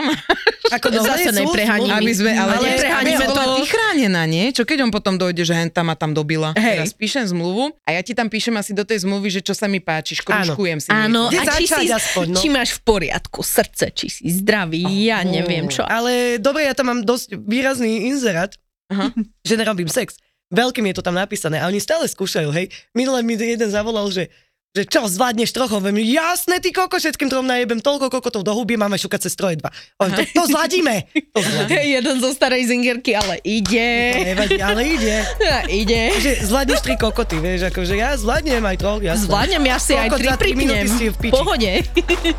Ako 0.71 0.87
Zase 0.97 1.29
sú 1.29 1.43
nepreháním. 1.45 1.91
zmluvy. 1.91 1.99
aby 2.00 2.12
sme, 2.14 2.31
ale, 2.33 2.53
Ale 2.57 3.11
sme 3.12 3.26
to. 3.26 3.31
bola 3.31 3.45
ty 3.55 3.64
chránená, 3.64 4.23
nie? 4.25 4.49
Čo 4.49 4.62
keď 4.62 4.79
on 4.81 4.91
potom 4.91 5.14
dojde, 5.14 5.43
že 5.43 5.53
hen 5.53 5.69
tam 5.69 5.87
ma 5.87 5.95
tam 5.95 6.11
dobila? 6.11 6.55
Hej. 6.55 6.79
Teraz 6.81 6.93
píšem 6.93 7.26
zmluvu 7.26 7.75
a 7.81 7.91
ja 7.91 8.00
ti 8.00 8.11
tam 8.11 8.26
píšem 8.26 8.55
asi 8.55 8.71
do 8.71 8.81
tej 8.81 9.03
zmluvy, 9.03 9.29
že 9.31 9.41
čo 9.41 9.50
sa 9.50 9.67
mi 9.67 9.79
páči, 9.79 10.14
škruškujem 10.17 10.79
si. 10.79 10.88
Áno, 10.88 11.26
a 11.26 11.43
či, 11.53 11.67
si, 11.67 11.87
aspoň, 11.87 12.26
no? 12.29 12.38
či 12.38 12.49
máš 12.49 12.71
v 12.73 12.81
poriadku 12.87 13.41
srdce, 13.41 13.91
či 13.91 14.07
si 14.09 14.31
zdravý, 14.33 14.81
ja 15.03 15.21
neviem 15.21 15.67
čo. 15.67 15.83
Ale 15.83 16.38
dobre, 16.38 16.64
ja 16.64 16.73
tam 16.73 16.88
mám 16.88 17.00
dosť 17.03 17.35
výrazný 17.37 18.09
inzerát, 18.09 18.55
Aha. 18.88 19.11
že 19.41 19.55
nerobím 19.55 19.87
sex. 19.87 20.17
Veľkým 20.49 20.87
je 20.87 20.95
to 20.95 21.03
tam 21.03 21.14
napísané 21.14 21.59
a 21.59 21.67
oni 21.67 21.76
stále 21.76 22.07
skúšajú, 22.07 22.49
hej. 22.53 22.67
Minule 22.93 23.21
mi 23.21 23.35
jeden 23.35 23.67
zavolal, 23.67 24.07
že 24.09 24.31
že 24.75 24.90
čo, 24.90 25.07
zvládneš 25.07 25.54
trochu? 25.54 25.78
Viem, 25.78 26.02
jasné, 26.02 26.59
ty 26.59 26.75
koko, 26.75 26.99
všetkým 26.99 27.31
trom 27.31 27.47
najebem 27.47 27.78
toľko 27.78 28.11
kokotov 28.11 28.43
do 28.43 28.50
huby, 28.59 28.75
máme 28.75 28.99
šukať 28.99 29.31
cez 29.31 29.38
troje 29.38 29.62
dva. 29.62 29.71
On, 30.02 30.11
to, 30.11 30.26
to 30.26 30.50
zladíme. 30.50 31.07
To 31.31 31.38
zladíme. 31.38 31.78
Jeden 32.02 32.19
zo 32.19 32.35
starej 32.35 32.66
zingerky, 32.66 33.14
ale 33.14 33.38
ide. 33.47 34.19
Nevadí, 34.35 34.59
ale 34.59 34.83
ide. 34.99 35.16
ide. 35.87 36.00
Že 36.19 36.50
zvládneš 36.50 36.81
tri 36.83 36.99
kokoty, 36.99 37.38
vieš, 37.38 37.71
akože 37.71 37.95
ja 37.95 38.19
zvládnem 38.19 38.66
aj 38.66 38.76
troch, 38.83 38.99
jasné. 38.99 39.31
Zvládnem, 39.31 39.62
ja 39.62 39.78
si 39.78 39.93
aj 39.95 40.09
Kokot 40.11 40.26
za 40.26 40.37
tri 40.43 40.50
pripnem. 40.59 40.87
si 40.90 41.07
v 41.07 41.16
piči. 41.23 41.31
pohode. 41.31 41.73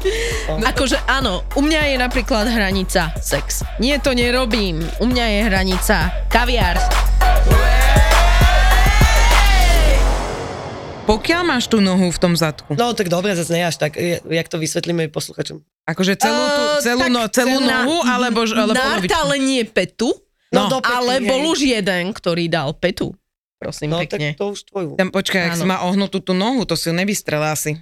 Akože 0.75 0.97
áno, 1.07 1.47
u 1.55 1.63
mňa 1.63 1.81
je 1.87 1.95
napríklad 2.03 2.51
hranica 2.51 3.15
sex. 3.23 3.63
Nie, 3.79 4.03
to 4.03 4.11
nerobím. 4.11 4.83
U 4.99 5.07
mňa 5.07 5.25
je 5.31 5.39
hranica 5.47 6.11
kaviár. 6.27 6.75
Pokiaľ 11.05 11.41
máš 11.45 11.69
tú 11.69 11.77
nohu 11.79 12.09
v 12.09 12.17
tom 12.17 12.33
zadku, 12.33 12.73
No 12.73 12.89
tak 12.91 13.07
dobre, 13.07 13.29
zase 13.31 13.53
ne 13.53 13.61
až 13.63 13.77
tak, 13.77 13.93
jak 14.19 14.47
to 14.47 14.57
vysvetlíme 14.57 15.05
posluchačom. 15.07 15.61
akože 15.85 16.17
celú, 16.17 16.43
tú, 16.49 16.63
celú, 16.81 16.99
tak 16.99 17.11
no, 17.11 17.21
celú 17.29 17.57
na- 17.59 17.85
nohu, 17.85 18.01
alebo, 18.03 18.41
ale 18.43 18.73
Na 18.73 18.81
polovičku? 18.97 19.13
talenie 19.13 19.61
petu, 19.63 20.09
No, 20.47 20.65
No, 20.65 20.77
do 20.77 20.79
ale 20.79 21.19
hej. 21.19 21.27
bol 21.27 21.41
už 21.47 21.59
jeden, 21.59 22.03
ktorý 22.09 22.47
dal 22.47 22.71
petu. 22.71 23.11
Prosím, 23.57 23.91
No 23.91 23.99
pekne. 23.99 24.31
tak 24.31 24.39
to 24.39 24.45
už 24.49 24.59
tvoju. 24.63 24.89
Tam, 24.95 25.09
počkaj, 25.09 25.41
ak 25.43 25.53
si 25.53 25.65
má 25.65 25.83
ohnutú 25.83 26.17
tú 26.17 26.31
nohu, 26.31 26.63
to 26.63 26.73
si 26.73 26.87
ju 26.87 26.93
nevystrela 26.93 27.51
asi. 27.51 27.75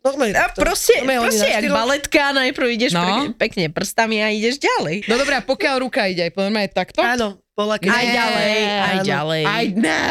Normálne, 0.00 0.32
A 0.32 0.48
proste, 0.48 0.98
Normálne 0.98 1.20
oni 1.22 1.28
proste 1.32 1.48
jak 1.50 1.64
baletka, 1.66 2.22
najprv 2.32 2.66
ideš 2.70 2.92
No. 2.92 3.02
no. 3.02 3.16
pekne 3.34 3.68
prstami 3.68 4.18
a 4.18 4.30
ideš 4.30 4.56
ďalej. 4.58 5.04
No 5.04 5.14
dobré, 5.14 5.34
a 5.34 5.42
pokiaľ 5.42 5.74
ruka 5.80 6.06
ide 6.06 6.22
aj 6.22 6.32
normálne 6.34 6.70
takto? 6.70 6.98
Áno, 6.98 7.40
bola. 7.52 7.76
Aj 7.76 8.06
ďalej, 8.06 8.56
aj 8.62 8.94
Áno. 8.94 9.04
ďalej. 9.04 9.42
Aj 9.44 9.64
ne. 9.70 10.04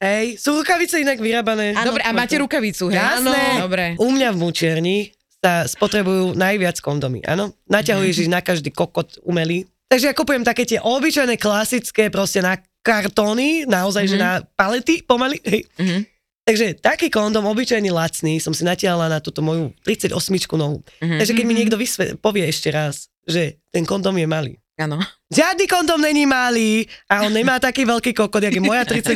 Hej, 0.00 0.40
sú 0.40 0.56
rukavice 0.56 0.96
inak 0.96 1.20
vyrábané. 1.20 1.76
Dobre, 1.76 2.00
a 2.00 2.10
máte 2.10 2.40
rukavicu, 2.40 2.88
hej? 2.88 2.96
Jasné. 2.96 3.60
Dobre. 3.60 3.84
U 4.00 4.08
mňa 4.08 4.32
v 4.32 4.38
mučierni 4.40 4.96
sa 5.36 5.68
spotrebujú 5.68 6.32
najviac 6.32 6.80
kondomy, 6.80 7.20
áno? 7.24 7.52
Naťahuješ 7.68 8.24
ich 8.24 8.32
na 8.32 8.40
každý 8.40 8.72
kokot 8.72 9.20
umelý. 9.22 9.68
Takže 9.88 10.08
ja 10.08 10.14
kupujem 10.14 10.40
také 10.40 10.64
tie 10.64 10.80
obyčajné, 10.80 11.36
klasické, 11.36 12.08
proste 12.08 12.40
na 12.40 12.56
kartóny, 12.80 13.68
naozaj, 13.68 14.08
že 14.08 14.16
na 14.16 14.40
palety 14.56 15.04
pomaly. 15.04 15.36
Hej. 15.44 15.68
Mhm. 15.76 16.00
Takže 16.40 16.80
taký 16.80 17.12
kondom, 17.12 17.44
obyčajný 17.46 17.92
lacný, 17.92 18.40
som 18.40 18.50
si 18.50 18.64
natiahla 18.64 19.06
na 19.06 19.20
túto 19.20 19.44
moju 19.44 19.70
38 19.84 20.16
nohu. 20.56 20.80
Mhm. 20.98 21.20
Takže 21.20 21.32
keď 21.36 21.44
mi 21.44 21.54
niekto 21.54 21.76
vysve- 21.76 22.16
povie 22.16 22.48
ešte 22.48 22.72
raz, 22.72 23.12
že 23.28 23.60
ten 23.68 23.84
kondom 23.84 24.16
je 24.16 24.24
malý. 24.24 24.52
Áno. 24.80 24.96
Žiadny 25.30 25.68
kondom 25.68 26.00
není 26.00 26.24
malý 26.26 26.88
a 27.06 27.22
on 27.22 27.30
nemá 27.30 27.60
taký 27.60 27.86
veľký 27.86 28.16
kokot, 28.16 28.42
jak 28.42 28.56
je 28.56 28.64
moja 28.64 28.82
38. 28.82 29.14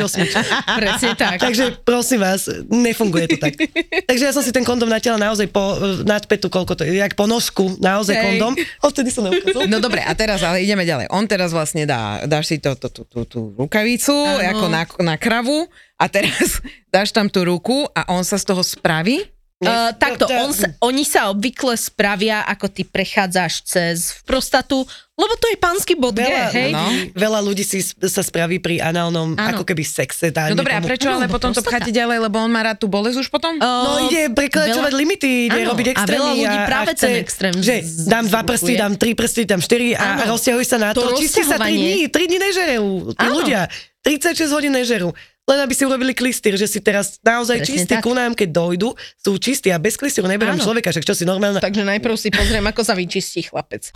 Presne 0.79 1.11
tak. 1.19 1.43
Takže 1.43 1.81
prosím 1.83 2.23
vás, 2.23 2.47
nefunguje 2.71 3.35
to 3.35 3.37
tak. 3.41 3.57
Takže 4.05 4.23
ja 4.29 4.33
som 4.37 4.45
si 4.45 4.53
ten 4.53 4.63
kondom 4.63 4.87
natiahla 4.87 5.19
naozaj 5.19 5.51
po, 5.51 5.75
nad 6.07 6.23
petu, 6.29 6.53
koľko 6.53 6.79
to 6.79 6.83
je, 6.87 7.01
jak 7.01 7.17
po 7.19 7.27
nožku, 7.27 7.81
naozaj 7.81 8.15
Hej. 8.15 8.25
kondom. 8.29 8.53
Odtedy 8.85 9.11
som 9.11 9.27
neukázal. 9.27 9.67
No 9.67 9.83
dobre, 9.83 10.05
a 10.05 10.13
teraz 10.15 10.45
ale 10.45 10.63
ideme 10.63 10.87
ďalej. 10.87 11.11
On 11.11 11.25
teraz 11.27 11.51
vlastne 11.51 11.89
dá, 11.89 12.23
dáš 12.29 12.53
si 12.53 12.57
to, 12.63 12.77
to, 12.79 12.93
tú, 12.93 13.03
tú, 13.09 13.21
tú 13.27 13.41
rukavicu 13.57 14.15
Áno. 14.15 14.53
ako 14.55 14.65
na, 14.71 14.83
na 15.03 15.17
kravu 15.19 15.67
a 15.99 16.05
teraz 16.07 16.61
dáš 16.95 17.11
tam 17.11 17.27
tú 17.27 17.43
ruku 17.43 17.89
a 17.91 18.07
on 18.13 18.23
sa 18.23 18.37
z 18.37 18.45
toho 18.53 18.63
spraví. 18.63 19.35
Uh, 19.65 19.97
takto, 19.97 20.29
on 20.29 20.53
sa, 20.53 20.69
oni 20.83 21.07
sa 21.09 21.33
obvykle 21.33 21.73
spravia, 21.79 22.45
ako 22.45 22.69
ty 22.69 22.85
prechádzaš 22.85 23.65
cez 23.65 23.99
prostatu, 24.27 24.85
lebo 25.15 25.35
to 25.35 25.47
je 25.47 25.57
pánsky 25.57 25.95
bod 25.95 26.13
G, 26.13 26.23
Veľa, 26.23 26.51
hej? 26.51 26.71
no. 26.71 26.85
veľa 27.13 27.41
ľudí 27.41 27.63
si 27.63 27.79
sa 28.03 28.19
spraví 28.21 28.59
pri 28.59 28.79
análnom, 28.79 29.33
Áno. 29.33 29.47
ako 29.53 29.63
keby 29.65 29.81
sexe. 29.81 30.29
Dá 30.29 30.51
No 30.51 30.59
dobre, 30.59 30.73
a 30.73 30.81
prečo 30.81 31.07
ale 31.07 31.25
Áno, 31.25 31.31
potom 31.31 31.51
to 31.51 31.61
pcháte 31.61 31.89
ďalej, 31.89 32.19
lebo 32.21 32.37
on 32.37 32.49
má 32.49 32.61
rád 32.61 32.77
tú 32.77 32.87
bolesť 32.87 33.19
už 33.21 33.29
potom? 33.29 33.55
No 33.55 34.05
ide 34.05 34.27
prekračovať 34.29 34.91
veľa- 34.91 35.01
limity, 35.01 35.31
ide 35.47 35.61
Áno, 35.61 35.71
robiť 35.71 35.87
a 35.87 35.93
extrémy. 35.95 36.19
veľa 36.19 36.33
ľudí 36.37 36.59
práve 36.65 36.91
chce, 36.91 37.05
ten 37.05 37.15
extrém 37.17 37.55
Že 37.55 37.75
dám 38.05 38.25
dva 38.27 38.43
prsty, 38.43 38.73
dám 38.75 38.93
tri 38.95 39.11
prsty, 39.13 39.41
dám 39.45 39.61
štyri 39.61 39.89
a, 39.93 40.03
a 40.19 40.25
rozťahuj 40.27 40.65
sa 40.65 40.77
na 40.77 40.91
to. 40.91 41.01
To 41.01 41.15
Či 41.15 41.27
si 41.27 41.43
sa 41.43 41.57
3 41.57 41.63
rozťahovanie. 41.63 41.79
dní, 41.79 42.03
3 42.09 42.27
dní 42.27 42.39
nežerú. 42.41 42.89
Tí 43.13 43.27
ľudia 43.29 43.61
36 44.03 44.51
hodín 44.51 44.73
nežerú. 44.73 45.15
len 45.45 45.59
aby 45.61 45.73
si 45.73 45.85
urobili 45.85 46.11
klistýr, 46.11 46.57
že 46.57 46.65
si 46.65 46.81
teraz 46.81 47.21
naozaj 47.21 47.61
Presne 47.61 47.69
čistí 47.71 47.95
tak. 47.95 48.01
ku 48.01 48.11
nám, 48.11 48.33
keď 48.33 48.49
dojdu, 48.51 48.89
sú 49.15 49.37
čistí 49.37 49.69
a 49.69 49.77
bez 49.77 49.95
klistýru 49.95 50.25
neberám 50.25 50.57
Áno. 50.57 50.65
človeka, 50.65 50.89
však 50.89 51.05
čo 51.05 51.13
si 51.13 51.23
normálna. 51.23 51.61
Takže 51.61 51.85
najprv 51.85 52.15
si 52.15 52.29
pozriem, 52.29 52.65
ako 52.65 52.81
sa 52.81 52.93
vyčistí 52.93 53.45
chlapec. 53.45 53.93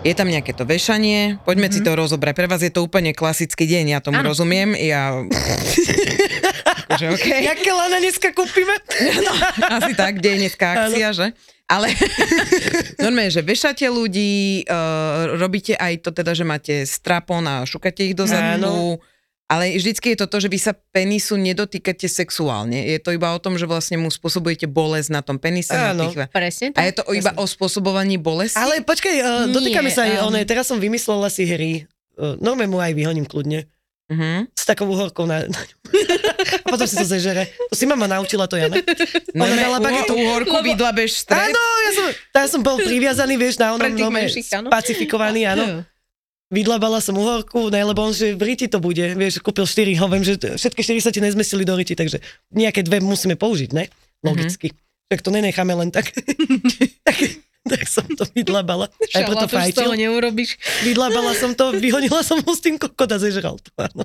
Je 0.00 0.16
tam 0.16 0.32
nejaké 0.32 0.56
to 0.56 0.64
vešanie, 0.64 1.36
poďme 1.44 1.68
mm-hmm. 1.68 1.84
si 1.84 1.84
to 1.84 1.92
rozobrať. 1.92 2.32
Pre 2.32 2.48
vás 2.48 2.64
je 2.64 2.72
to 2.72 2.80
úplne 2.80 3.12
klasický 3.12 3.68
deň, 3.68 3.84
ja 3.92 3.98
tomu 4.00 4.24
Áno. 4.24 4.32
rozumiem. 4.32 4.72
Ja... 4.72 5.20
akože, 6.88 7.06
okay. 7.20 7.44
Jaké 7.52 7.68
lana 7.68 8.00
dneska 8.00 8.32
kúpime? 8.32 8.80
Asi 9.76 9.92
tak, 9.92 10.16
kde 10.16 10.28
je 10.32 10.36
dneska 10.48 10.66
akcia, 10.72 11.08
že? 11.12 11.26
Ale 11.68 11.92
normálne, 13.04 13.28
že 13.28 13.44
vešate 13.44 13.86
ľudí, 13.92 14.64
uh, 14.64 15.36
robíte 15.36 15.76
aj 15.76 16.00
to 16.02 16.10
teda, 16.16 16.32
že 16.32 16.48
máte 16.48 16.74
strapon 16.88 17.44
a 17.44 17.68
šukate 17.68 18.10
ich 18.10 18.16
dozadu, 18.16 18.98
ale 19.50 19.74
vždycky 19.74 20.14
je 20.14 20.18
to 20.22 20.30
to, 20.30 20.46
že 20.46 20.48
vy 20.48 20.58
sa 20.62 20.72
penisu 20.94 21.34
nedotýkate 21.34 22.06
sexuálne. 22.06 22.86
Je 22.86 23.02
to 23.02 23.10
iba 23.10 23.34
o 23.34 23.42
tom, 23.42 23.58
že 23.58 23.66
vlastne 23.66 23.98
mu 23.98 24.06
spôsobujete 24.06 24.70
bolesť 24.70 25.10
na 25.10 25.26
tom 25.26 25.42
penise. 25.42 25.74
Na 25.74 25.90
Áno. 25.90 26.06
tých... 26.06 26.30
Presne 26.30 26.70
A 26.70 26.78
tak. 26.78 26.86
je 26.86 26.92
to 26.94 27.04
iba 27.10 27.34
o 27.34 27.44
spôsobovaní 27.50 28.14
bolesti? 28.14 28.54
Ale 28.54 28.86
počkaj, 28.86 29.14
uh, 29.18 29.50
Nie, 29.50 29.54
dotýkame 29.58 29.90
sa 29.90 30.06
aj 30.06 30.22
um, 30.22 30.30
oné, 30.30 30.46
teraz 30.46 30.70
som 30.70 30.78
vymyslela 30.78 31.26
si 31.34 31.50
hry. 31.50 31.90
Uh, 32.14 32.38
normálne 32.38 32.70
mu 32.70 32.78
aj 32.78 32.94
vyhoním 32.94 33.26
kľudne. 33.26 33.66
Uh-huh. 34.10 34.46
S 34.54 34.66
takou 34.66 34.86
uhorkou 34.86 35.26
na... 35.26 35.42
na 35.46 35.58
a 36.66 36.66
potom 36.70 36.86
si 36.86 36.94
to 36.98 37.06
zežere. 37.06 37.50
To 37.70 37.74
si 37.74 37.90
mama 37.90 38.06
naučila 38.06 38.46
to, 38.46 38.54
Jana. 38.54 38.78
No, 39.34 39.46
Ona 39.46 39.54
ne, 39.54 39.62
dala 39.66 39.78
uhor, 39.78 39.86
bagetu. 39.86 40.12
uhorku 40.14 40.54
Lebo- 40.62 40.66
vydlabeš 40.66 41.26
stred. 41.26 41.50
Áno, 41.50 41.62
ja 41.62 41.90
som, 41.94 42.04
tá 42.30 42.40
som 42.46 42.60
bol 42.62 42.78
priviazaný, 42.78 43.34
vieš, 43.34 43.58
na 43.58 43.74
onom 43.74 43.90
nome, 43.94 44.30
pacifikovaný, 44.70 45.46
áno. 45.46 45.82
Vydlabala 46.50 46.98
som 46.98 47.14
uhorku, 47.14 47.70
ne, 47.70 47.78
lebo 47.86 48.02
on, 48.02 48.10
že 48.10 48.34
v 48.34 48.42
riti 48.42 48.66
to 48.66 48.82
bude, 48.82 49.14
vieš, 49.14 49.38
kúpil 49.38 49.70
štyri, 49.70 49.94
hoviem, 49.94 50.26
že 50.26 50.34
všetky 50.34 50.82
štyri 50.82 50.98
sa 50.98 51.14
ti 51.14 51.22
nezmestili 51.22 51.62
do 51.62 51.78
riti, 51.78 51.94
takže 51.94 52.18
nejaké 52.50 52.82
dve 52.82 52.98
musíme 52.98 53.38
použiť, 53.38 53.70
ne? 53.70 53.86
Logicky. 54.26 54.74
Tak 55.06 55.22
to 55.22 55.30
nenecháme 55.30 55.70
len 55.78 55.94
tak. 55.94 56.10
tak, 57.06 57.16
tak 57.62 57.80
som 57.86 58.02
to 58.18 58.26
vydlabala. 58.34 58.90
Aj 59.14 59.22
preto 59.22 59.46
fajčil. 59.46 59.94
neurobiš. 59.94 60.58
Vydlabala 60.82 61.38
som 61.38 61.54
to, 61.54 61.70
vyhonila 61.70 62.26
som 62.26 62.42
ho 62.42 62.50
s 62.50 62.62
tým 62.62 62.82
kokot 62.82 63.10
a 63.10 63.18
zežral 63.22 63.54
to, 63.62 63.70
áno. 63.78 64.02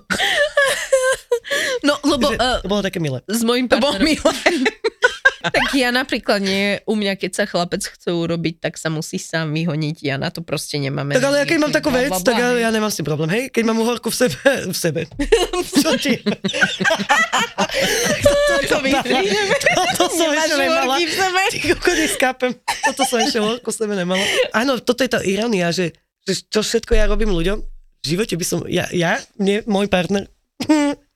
No, 1.86 1.98
lebo 2.02 2.34
Že, 2.34 2.38
uh, 2.42 2.58
to 2.62 2.70
bolo 2.70 2.82
také 2.82 2.98
milé. 2.98 3.22
s 3.30 3.42
mojim 3.46 3.70
To 3.70 3.78
bolo 3.78 3.98
partnerom, 3.98 4.18
milé. 4.18 4.34
tak 5.52 5.74
ja 5.76 5.90
napríklad 5.94 6.40
nie, 6.42 6.80
u 6.86 6.94
mňa 6.98 7.18
keď 7.20 7.32
sa 7.32 7.44
chlapec 7.46 7.84
chce 7.84 8.10
urobiť, 8.10 8.64
tak 8.64 8.80
sa 8.80 8.90
musí 8.90 9.22
sám 9.22 9.52
vyhoniť, 9.54 9.96
ja 10.02 10.16
na 10.18 10.30
to 10.30 10.42
proste 10.42 10.78
nemáme. 10.82 11.14
Tak 11.14 11.26
ale 11.26 11.42
ja 11.42 11.46
keď 11.46 11.58
mám 11.62 11.74
takú 11.74 11.90
vec, 11.92 12.10
bla, 12.10 12.22
bla, 12.22 12.28
tak 12.28 12.36
ja, 12.38 12.50
ja 12.66 12.70
nemám 12.72 12.92
s 12.92 12.98
tým 13.02 13.08
problém, 13.08 13.30
hej? 13.34 13.44
Keď 13.54 13.64
mám 13.66 13.78
uhorku 13.82 14.10
v 14.10 14.18
sebe, 14.18 14.38
v 14.74 14.78
sebe. 14.78 15.02
Čo 15.82 15.94
ti? 15.98 16.20
To. 18.66 18.80
Toto 20.00 20.06
som 20.16 20.30
ešte 20.32 20.56
nemala. 20.56 20.96
uhorky 20.96 21.06
v 21.06 21.14
sebe? 21.14 21.42
Ty 21.52 21.60
koko, 21.76 21.92
neskápem. 21.96 22.52
Toto 22.92 23.02
som 23.08 23.18
ešte 23.22 23.40
uhorku 23.40 23.70
v 23.72 23.78
sebe 23.78 23.94
nemala. 23.94 24.24
Áno, 24.56 24.80
toto 24.80 25.04
je 25.04 25.10
tá 25.12 25.20
ironia, 25.22 25.70
že, 25.70 25.92
že 26.24 26.46
čo 26.48 26.64
všetko 26.64 26.96
ja 26.96 27.06
robím 27.10 27.32
ľuďom, 27.34 27.58
v 27.60 28.06
živote 28.06 28.38
by 28.38 28.46
som, 28.46 28.60
ja, 28.70 28.86
ja 28.94 29.18
mne, 29.42 29.66
môj 29.66 29.90
partner, 29.90 30.30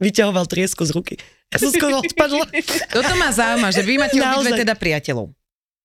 vyťahoval 0.02 0.50
triesku 0.50 0.84
z 0.84 0.92
ruky. 0.94 1.16
Ja 1.50 1.58
som 1.58 1.74
skoro 1.74 2.06
odpadla. 2.06 2.46
Toto 2.98 3.13
ma 3.18 3.29
zaujíma, 3.34 3.70
že 3.74 3.82
vy 3.82 3.94
máte 3.98 4.18
obidve 4.22 4.53
teda 4.53 4.74
priateľov. 4.77 5.34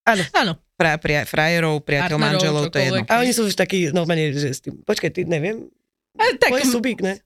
Áno. 0.05 0.53
Fra, 0.75 0.99
pria, 1.01 1.23
frajerov, 1.25 1.81
priateľ, 1.87 2.19
Partnerov, 2.19 2.35
manželov, 2.37 2.63
to 2.69 2.77
je 2.83 2.87
jedno. 2.91 3.07
A 3.09 3.23
oni 3.23 3.33
sú 3.33 3.47
už 3.47 3.55
takí 3.55 3.89
normálne, 3.95 4.35
že 4.35 4.53
s 4.53 4.61
tým, 4.61 4.77
počkaj, 4.83 5.11
ty 5.15 5.23
neviem, 5.23 5.71
A 6.19 6.35
tak 6.35 6.51
tvoj 6.51 6.67
subík, 6.67 6.99
ne? 6.99 7.23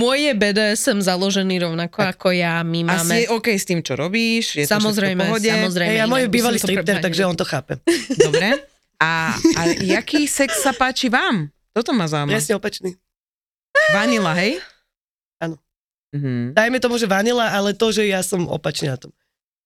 moje 0.00 0.32
BDSM 0.32 1.04
založený 1.04 1.68
rovnako 1.68 2.00
ako 2.08 2.32
ja, 2.32 2.64
my 2.64 2.88
A 2.88 3.00
si 3.04 3.24
je 3.24 3.28
máme... 3.28 3.36
OK 3.36 3.46
s 3.54 3.64
tým, 3.68 3.84
čo 3.84 3.92
robíš? 3.92 4.56
Je 4.56 4.64
Samozrejme, 4.64 5.20
to 5.20 5.24
všetko 5.24 5.28
v 5.28 5.32
pohode? 5.36 5.48
samozrejme. 5.52 5.90
Hej, 5.92 5.98
ja 6.00 6.06
môj 6.08 6.22
bývalý 6.32 6.58
stripter, 6.58 6.96
takže 6.98 7.22
on 7.28 7.36
to 7.36 7.44
chápe. 7.44 7.76
Dobre. 8.26 8.56
A, 8.98 9.36
a 9.36 9.60
jaký 9.78 10.26
sex 10.26 10.58
sa 10.58 10.72
páči 10.74 11.06
vám? 11.12 11.52
Toto 11.76 11.92
ma 11.94 12.08
zaujíma. 12.10 12.34
Presne 12.34 12.58
opačný. 12.58 12.90
Vanila, 13.94 14.34
hej? 14.34 14.58
Mhm. 16.10 16.52
Dajme 16.52 16.78
tomu, 16.78 16.96
že 16.96 17.04
vanila, 17.04 17.48
ale 17.48 17.72
to, 17.72 17.88
že 17.88 18.04
ja 18.04 18.20
som 18.20 18.44
opačne 18.44 18.88
na 18.88 18.98
tom. 18.98 19.12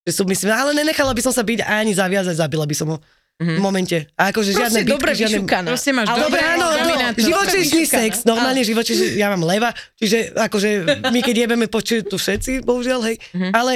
Že 0.03 0.11
som 0.13 0.25
myslím, 0.25 0.51
ale 0.51 0.71
nenechala 0.73 1.11
by 1.11 1.21
som 1.21 1.31
sa 1.31 1.41
byť 1.41 1.59
ani 1.61 1.91
zaviazať, 1.91 2.35
zabila 2.37 2.63
by 2.63 2.73
som 2.73 2.89
ho 2.89 2.97
Mhm. 3.33 3.49
v 3.49 3.61
momente. 3.61 3.97
A 4.13 4.29
akože 4.29 4.51
žiadne 4.51 4.77
Proste 4.77 4.93
dobre 4.93 5.11
žiadne... 5.11 5.41
vyšukaná. 5.41 5.67
Proste 5.67 5.89
máš 5.89 6.05
Ale 6.05 6.21
Dobre, 6.21 6.41
áno, 6.45 6.67
dominantnú- 6.69 7.25
živočíšny 7.25 7.83
sex, 7.83 8.11
normálne 8.23 8.61
živočíšny, 8.61 9.07
ja 9.15 9.27
mám 9.27 9.41
leva, 9.41 9.69
čiže 9.95 10.17
akože 10.31 10.69
my 11.03 11.19
keď 11.19 11.35
jebeme 11.41 11.65
počuť 11.65 12.05
tu 12.05 12.15
všetci, 12.15 12.61
bohužiaľ, 12.61 12.99
hej, 13.03 13.17
Mhm. 13.33 13.51
ale 13.51 13.73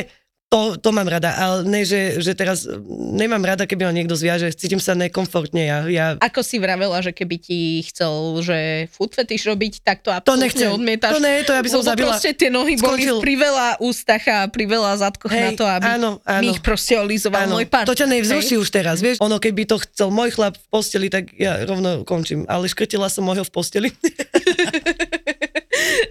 to, 0.48 0.80
to 0.80 0.96
mám 0.96 1.12
rada, 1.12 1.36
ale 1.36 1.68
ne, 1.68 1.84
že, 1.84 2.24
že 2.24 2.32
teraz 2.32 2.64
nemám 2.88 3.44
rada, 3.44 3.68
keby 3.68 3.84
ma 3.84 3.92
niekto 3.92 4.16
zviaže, 4.16 4.48
cítim 4.56 4.80
sa 4.80 4.96
nekomfortne, 4.96 5.60
ja, 5.60 5.78
ja 5.92 6.06
Ako 6.24 6.40
si 6.40 6.56
vravela, 6.56 7.04
že 7.04 7.12
keby 7.12 7.36
ti 7.36 7.84
chcel, 7.84 8.40
že 8.40 8.88
food 8.88 9.12
fetish 9.12 9.44
robiť, 9.44 9.84
tak 9.84 10.08
to 10.08 10.08
to 10.08 10.16
absolútne 10.16 10.48
nechcem, 10.48 10.70
odmietaš. 10.72 11.12
to 11.12 11.20
ne, 11.20 11.34
to 11.44 11.52
ja 11.52 11.60
by 11.60 11.68
som 11.68 11.82
zabila. 11.84 12.16
proste 12.16 12.32
tie 12.32 12.48
nohy 12.48 12.80
boli 12.80 13.04
Skončil. 13.04 13.20
pri 13.20 13.34
veľa 13.36 13.68
ústach 13.84 14.24
a 14.24 14.38
pri 14.48 14.66
veľa 14.72 14.92
zadkoch 15.04 15.32
Hej, 15.36 15.44
na 15.44 15.52
to, 15.52 15.66
aby 15.68 15.88
áno, 16.00 16.10
áno. 16.24 16.40
mi 16.40 16.56
ich 16.56 16.64
proste 16.64 16.96
olizoval 16.96 17.44
Áno, 17.44 17.60
môj 17.60 17.68
partner. 17.68 17.92
to 17.92 18.00
ťa 18.00 18.08
nevzruší 18.08 18.56
už 18.56 18.70
teraz, 18.72 19.04
vieš? 19.04 19.20
Ono, 19.20 19.44
keby 19.44 19.68
to 19.68 19.84
chcel 19.84 20.16
môj 20.16 20.32
chlap 20.32 20.56
v 20.56 20.66
posteli, 20.72 21.12
tak 21.12 21.28
ja 21.36 21.60
rovno 21.68 22.08
končím. 22.08 22.48
Ale 22.48 22.72
škrtila 22.72 23.12
som 23.12 23.28
môjho 23.28 23.44
v 23.44 23.52
posteli. 23.52 23.90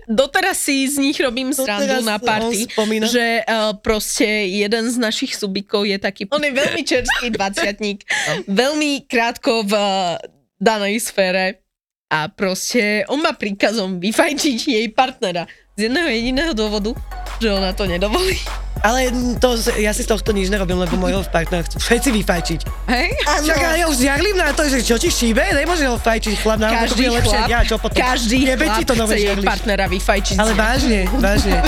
Doteraz 0.07 0.63
si 0.63 0.87
z 0.87 1.03
nich 1.03 1.19
robím 1.19 1.51
srandu 1.51 1.99
na 2.07 2.23
party, 2.23 2.71
že 3.11 3.43
uh, 3.43 3.75
proste 3.83 4.47
jeden 4.47 4.87
z 4.87 4.97
našich 5.03 5.35
subikov 5.35 5.83
je 5.83 5.99
taký, 5.99 6.31
on 6.31 6.43
je 6.47 6.55
veľmi 6.55 6.83
čerstvý 6.87 7.35
dvaciatník, 7.35 8.07
veľmi 8.47 9.11
krátko 9.11 9.67
v 9.67 9.75
uh, 9.75 10.15
danej 10.63 11.03
sfére 11.03 11.67
a 12.07 12.31
proste 12.31 13.03
on 13.11 13.19
má 13.19 13.35
príkazom 13.35 13.99
vyfajčiť 13.99 14.59
jej 14.79 14.87
partnera. 14.95 15.51
Z 15.75 15.91
jedného 15.91 16.09
jediného 16.09 16.53
dôvodu, 16.55 16.95
že 17.43 17.51
ona 17.51 17.75
to 17.75 17.85
nedovolí. 17.85 18.39
Ale 18.87 19.11
to, 19.43 19.59
ja 19.83 19.91
si 19.91 20.07
z 20.07 20.15
tohto 20.15 20.31
nič 20.31 20.47
nerobím, 20.47 20.79
lebo 20.79 20.95
môjho 20.95 21.27
partnera 21.27 21.67
chcú 21.67 21.83
všetci 21.83 22.09
vyfajčiť. 22.23 22.61
Hej? 22.87 23.09
Však 23.19 23.59
ja, 23.59 23.71
ja 23.83 23.87
už 23.91 23.99
žiarlim 23.99 24.39
na 24.39 24.55
to, 24.55 24.63
že 24.71 24.79
čo 24.87 24.95
ti 24.95 25.11
šíbe, 25.11 25.43
nemôže 25.43 25.91
ho 25.91 25.99
fajčiť 25.99 26.39
chlap, 26.39 26.63
na 26.63 26.71
Každý 26.71 27.11
bude 27.11 27.19
lepšie, 27.19 27.35
chlap, 27.35 27.51
ja 27.51 27.61
čo 27.67 27.77
potom. 27.83 27.99
každý 27.99 28.47
Jebe 28.47 28.67
ti 28.79 28.87
chlap 28.87 28.87
to 28.87 28.95
nové 28.95 29.19
chce 29.19 29.27
jej 29.27 29.39
partnera 29.43 29.91
vyfajčiť. 29.91 30.37
Ale 30.39 30.53
vážne, 30.55 31.01
vážne. 31.19 31.59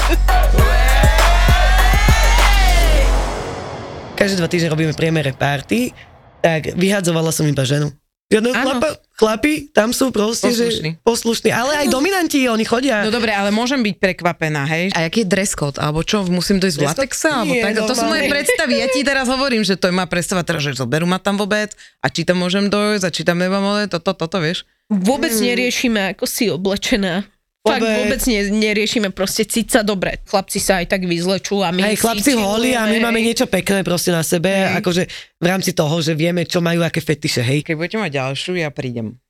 Každé 4.14 4.34
dva 4.38 4.46
týždne 4.46 4.70
robíme 4.70 4.94
priemere 4.94 5.34
party, 5.34 5.90
tak 6.38 6.70
vyhadzovala 6.78 7.34
som 7.34 7.42
iba 7.50 7.66
ženu. 7.66 7.90
Žiadneho 8.30 8.54
chlapa, 8.54 8.88
chlapi, 9.18 9.74
tam 9.74 9.90
sú 9.90 10.14
proste, 10.14 10.46
Poslušní. 10.46 10.90
že 10.94 11.02
poslušní, 11.02 11.50
ale 11.50 11.74
aj 11.84 11.86
dominanti, 11.90 12.46
oni 12.46 12.62
chodia. 12.62 13.02
No 13.02 13.10
dobre, 13.10 13.34
ale 13.34 13.50
môžem 13.50 13.82
byť 13.82 13.94
prekvapená, 13.98 14.62
hej? 14.70 14.94
A 14.94 15.10
aký 15.10 15.26
je 15.26 15.28
dress 15.28 15.58
code? 15.58 15.76
Alebo 15.82 16.06
čo, 16.06 16.22
musím 16.30 16.62
dojsť 16.62 16.76
v 16.78 16.84
latexe? 16.86 17.26
Alebo 17.26 17.54
tak? 17.58 17.74
To 17.82 17.94
sú 17.98 18.06
moje 18.06 18.30
predstavy. 18.30 18.74
Ja 18.78 18.86
ti 18.86 19.02
teraz 19.02 19.26
hovorím, 19.26 19.66
že 19.66 19.74
to 19.74 19.90
je 19.90 19.94
moja 19.98 20.06
predstava, 20.06 20.46
teraz, 20.46 20.62
že 20.62 20.78
zoberú 20.78 21.10
ma 21.10 21.18
tam 21.18 21.34
vôbec 21.34 21.74
a 21.98 22.06
či 22.06 22.22
tam 22.22 22.38
môžem 22.38 22.70
dojsť 22.70 23.02
a 23.02 23.10
či 23.10 23.26
tam 23.26 23.42
nemám 23.42 23.90
toto, 23.90 24.14
toto, 24.14 24.38
vieš? 24.38 24.62
Vôbec 24.88 25.34
neriešime, 25.34 26.16
ako 26.16 26.24
si 26.24 26.48
oblečená. 26.48 27.26
Fakt 27.68 27.82
Vôbec. 27.84 27.96
vôbec 28.00 28.20
ne, 28.24 28.40
neriešime, 28.48 29.08
proste 29.12 29.44
cíť 29.44 29.66
sa 29.68 29.80
dobre. 29.84 30.24
Chlapci 30.24 30.58
sa 30.58 30.80
aj 30.80 30.86
tak 30.88 31.04
vyzlečú 31.04 31.60
a 31.60 31.68
my 31.68 31.92
Hej, 31.92 32.00
chlapci 32.00 32.32
si 32.32 32.40
holí 32.40 32.72
a 32.72 32.88
my 32.88 32.98
máme 32.98 33.20
niečo 33.20 33.44
pekné 33.44 33.84
proste 33.84 34.10
na 34.10 34.24
sebe, 34.24 34.48
Hej. 34.48 34.80
akože 34.80 35.02
v 35.38 35.46
rámci 35.46 35.76
toho, 35.76 36.00
že 36.00 36.16
vieme, 36.16 36.48
čo 36.48 36.64
majú, 36.64 36.82
aké 36.82 37.04
fetiše, 37.04 37.44
hej. 37.44 37.62
Keď 37.62 37.74
budete 37.76 37.96
mať 38.00 38.10
ďalšiu, 38.16 38.52
ja 38.58 38.72
prídem. 38.72 39.20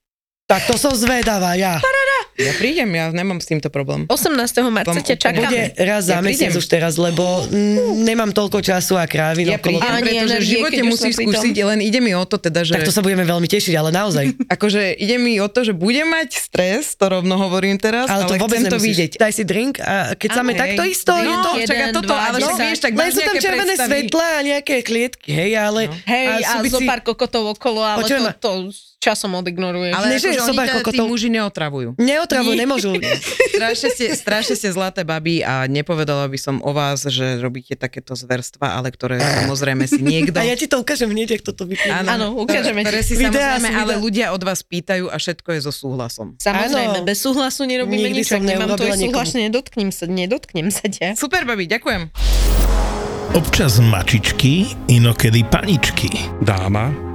Tak 0.48 0.64
to 0.64 0.81
som 0.81 0.96
zvedavá, 0.96 1.61
ja. 1.61 1.77
Ja 2.38 2.55
prídem, 2.55 2.87
ja 2.94 3.11
nemám 3.11 3.42
s 3.42 3.51
týmto 3.51 3.66
problém. 3.66 4.07
18. 4.07 4.38
marca 4.70 4.94
Vám 4.94 5.03
ťa 5.03 5.16
čakáme. 5.18 5.42
Bude 5.42 5.62
raz 5.74 6.07
za 6.07 6.16
Ja 6.16 6.22
mesiac 6.22 6.55
už 6.55 6.66
teraz, 6.70 6.94
lebo 6.94 7.42
nemám 7.98 8.31
toľko 8.31 8.62
času 8.62 8.94
a 8.94 9.11
krávy 9.11 9.51
Ja 9.51 9.59
okolo. 9.59 9.83
prídem, 9.83 9.90
Ani 9.90 10.03
pretože 10.07 10.38
v 10.38 10.46
živote 10.46 10.83
musíš 10.87 11.14
skúsiť, 11.18 11.55
len 11.66 11.83
ide 11.83 11.98
mi 11.98 12.14
o 12.14 12.22
to 12.22 12.38
teda, 12.38 12.62
že... 12.62 12.79
Tak 12.79 12.87
to 12.87 12.94
sa 12.94 13.03
budeme 13.03 13.27
veľmi 13.27 13.51
tešiť, 13.51 13.74
ale 13.74 13.90
naozaj. 13.90 14.38
Akože 14.55 14.94
ide 14.94 15.18
mi 15.18 15.42
o 15.42 15.51
to, 15.51 15.66
že 15.66 15.74
budem 15.74 16.07
mať 16.07 16.38
stres, 16.38 16.94
to 16.94 17.11
rovno 17.11 17.35
hovorím 17.35 17.74
teraz, 17.74 18.07
Ale 18.07 18.22
ale, 18.22 18.31
to 18.31 18.35
vôbec 18.38 18.62
chcem 18.62 18.70
to 18.70 18.79
nemusíš. 18.79 18.87
vidieť. 18.87 19.12
Daj 19.18 19.33
si 19.35 19.42
drink 19.42 19.74
a 19.83 20.14
keď 20.14 20.31
sa 20.31 20.42
takto 20.46 20.83
isto, 20.87 21.12
no, 21.18 21.59
je 21.59 21.66
to... 21.66 21.74
čaká 21.74 21.87
toto, 21.90 22.14
dva, 22.14 22.18
ale 22.22 22.38
desať. 22.38 22.62
vieš, 22.62 22.79
tak 22.87 22.92
Len 22.94 23.11
sú 23.11 23.20
tam 23.27 23.37
červené 23.42 23.74
svetlá 23.74 24.29
a 24.31 24.40
nejaké 24.46 24.87
klietky, 24.87 25.35
hej, 25.35 25.59
ale... 25.59 25.90
No. 25.90 25.94
Hej, 26.07 26.46
a, 26.46 26.62
zo 26.70 26.81
pár 26.87 27.03
kokotov 27.03 27.59
okolo, 27.59 27.83
ale 27.83 28.07
to, 28.07 28.31
to 28.38 28.51
časom 28.98 29.30
odignoruješ. 29.38 29.94
Ale 29.94 30.06
Ne, 30.11 30.18
že 30.18 30.34
akože 30.34 30.40
so 30.42 30.52
oni 30.52 30.58
pár 30.58 30.66
ťa 30.68 30.82
tí 30.90 30.98
muži 31.00 31.28
neotravujú. 31.30 31.88
Neot, 31.96 32.06
neotravuj, 32.28 32.54
nemôžu. 32.58 32.90
strašne, 33.54 33.88
ste, 33.94 34.04
strašne 34.18 34.54
ste 34.58 34.68
zlaté 34.74 35.06
baby 35.06 35.46
a 35.46 35.70
nepovedala 35.70 36.26
by 36.26 36.38
som 36.38 36.58
o 36.66 36.74
vás, 36.74 37.06
že 37.06 37.38
robíte 37.38 37.78
takéto 37.78 38.18
zverstva, 38.18 38.74
ale 38.74 38.90
ktoré 38.90 39.22
samozrejme 39.46 39.87
si 39.87 40.02
niekto... 40.02 40.37
A 40.37 40.44
ja 40.44 40.58
ti 40.58 40.66
to 40.66 40.82
ukážem 40.82 41.08
hneď, 41.08 41.38
ak 41.38 41.42
toto 41.46 41.64
vypne. 41.64 41.94
Áno, 41.94 42.34
ukážeme 42.42 42.82
ktoré 42.82 43.00
ti. 43.06 43.14
si 43.14 43.22
Videá 43.22 43.56
samozrejme, 43.56 43.68
ale 43.78 43.92
ľudia 44.02 44.34
od 44.34 44.42
vás 44.42 44.61
pýtajú 44.66 45.08
a 45.08 45.16
všetko 45.16 45.48
je 45.54 45.61
so 45.62 45.72
súhlasom. 45.72 46.34
Samozrejme, 46.42 46.98
Áno. 47.00 47.06
bez 47.06 47.22
súhlasu 47.22 47.64
nerobíme 47.70 48.11
Nikdy 48.11 48.20
nič, 48.26 48.28
som 48.28 48.42
ak 48.42 48.44
nemám 48.44 48.68
tvoj 48.74 48.98
súhlas, 48.98 49.30
nedotknem 49.38 49.88
sa, 49.94 50.04
nedotknem 50.11 50.68
sa 50.74 50.87
ťa. 50.90 51.14
Super, 51.14 51.46
babi, 51.46 51.70
ďakujem. 51.70 52.11
Občas 53.37 53.78
mačičky, 53.78 54.72
inokedy 54.88 55.44
paničky. 55.46 56.08
dáma 56.40 57.08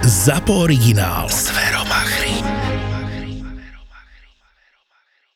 ZAPO 0.00 0.52
originál. 0.52 1.28
Zveromachry. 1.28 2.53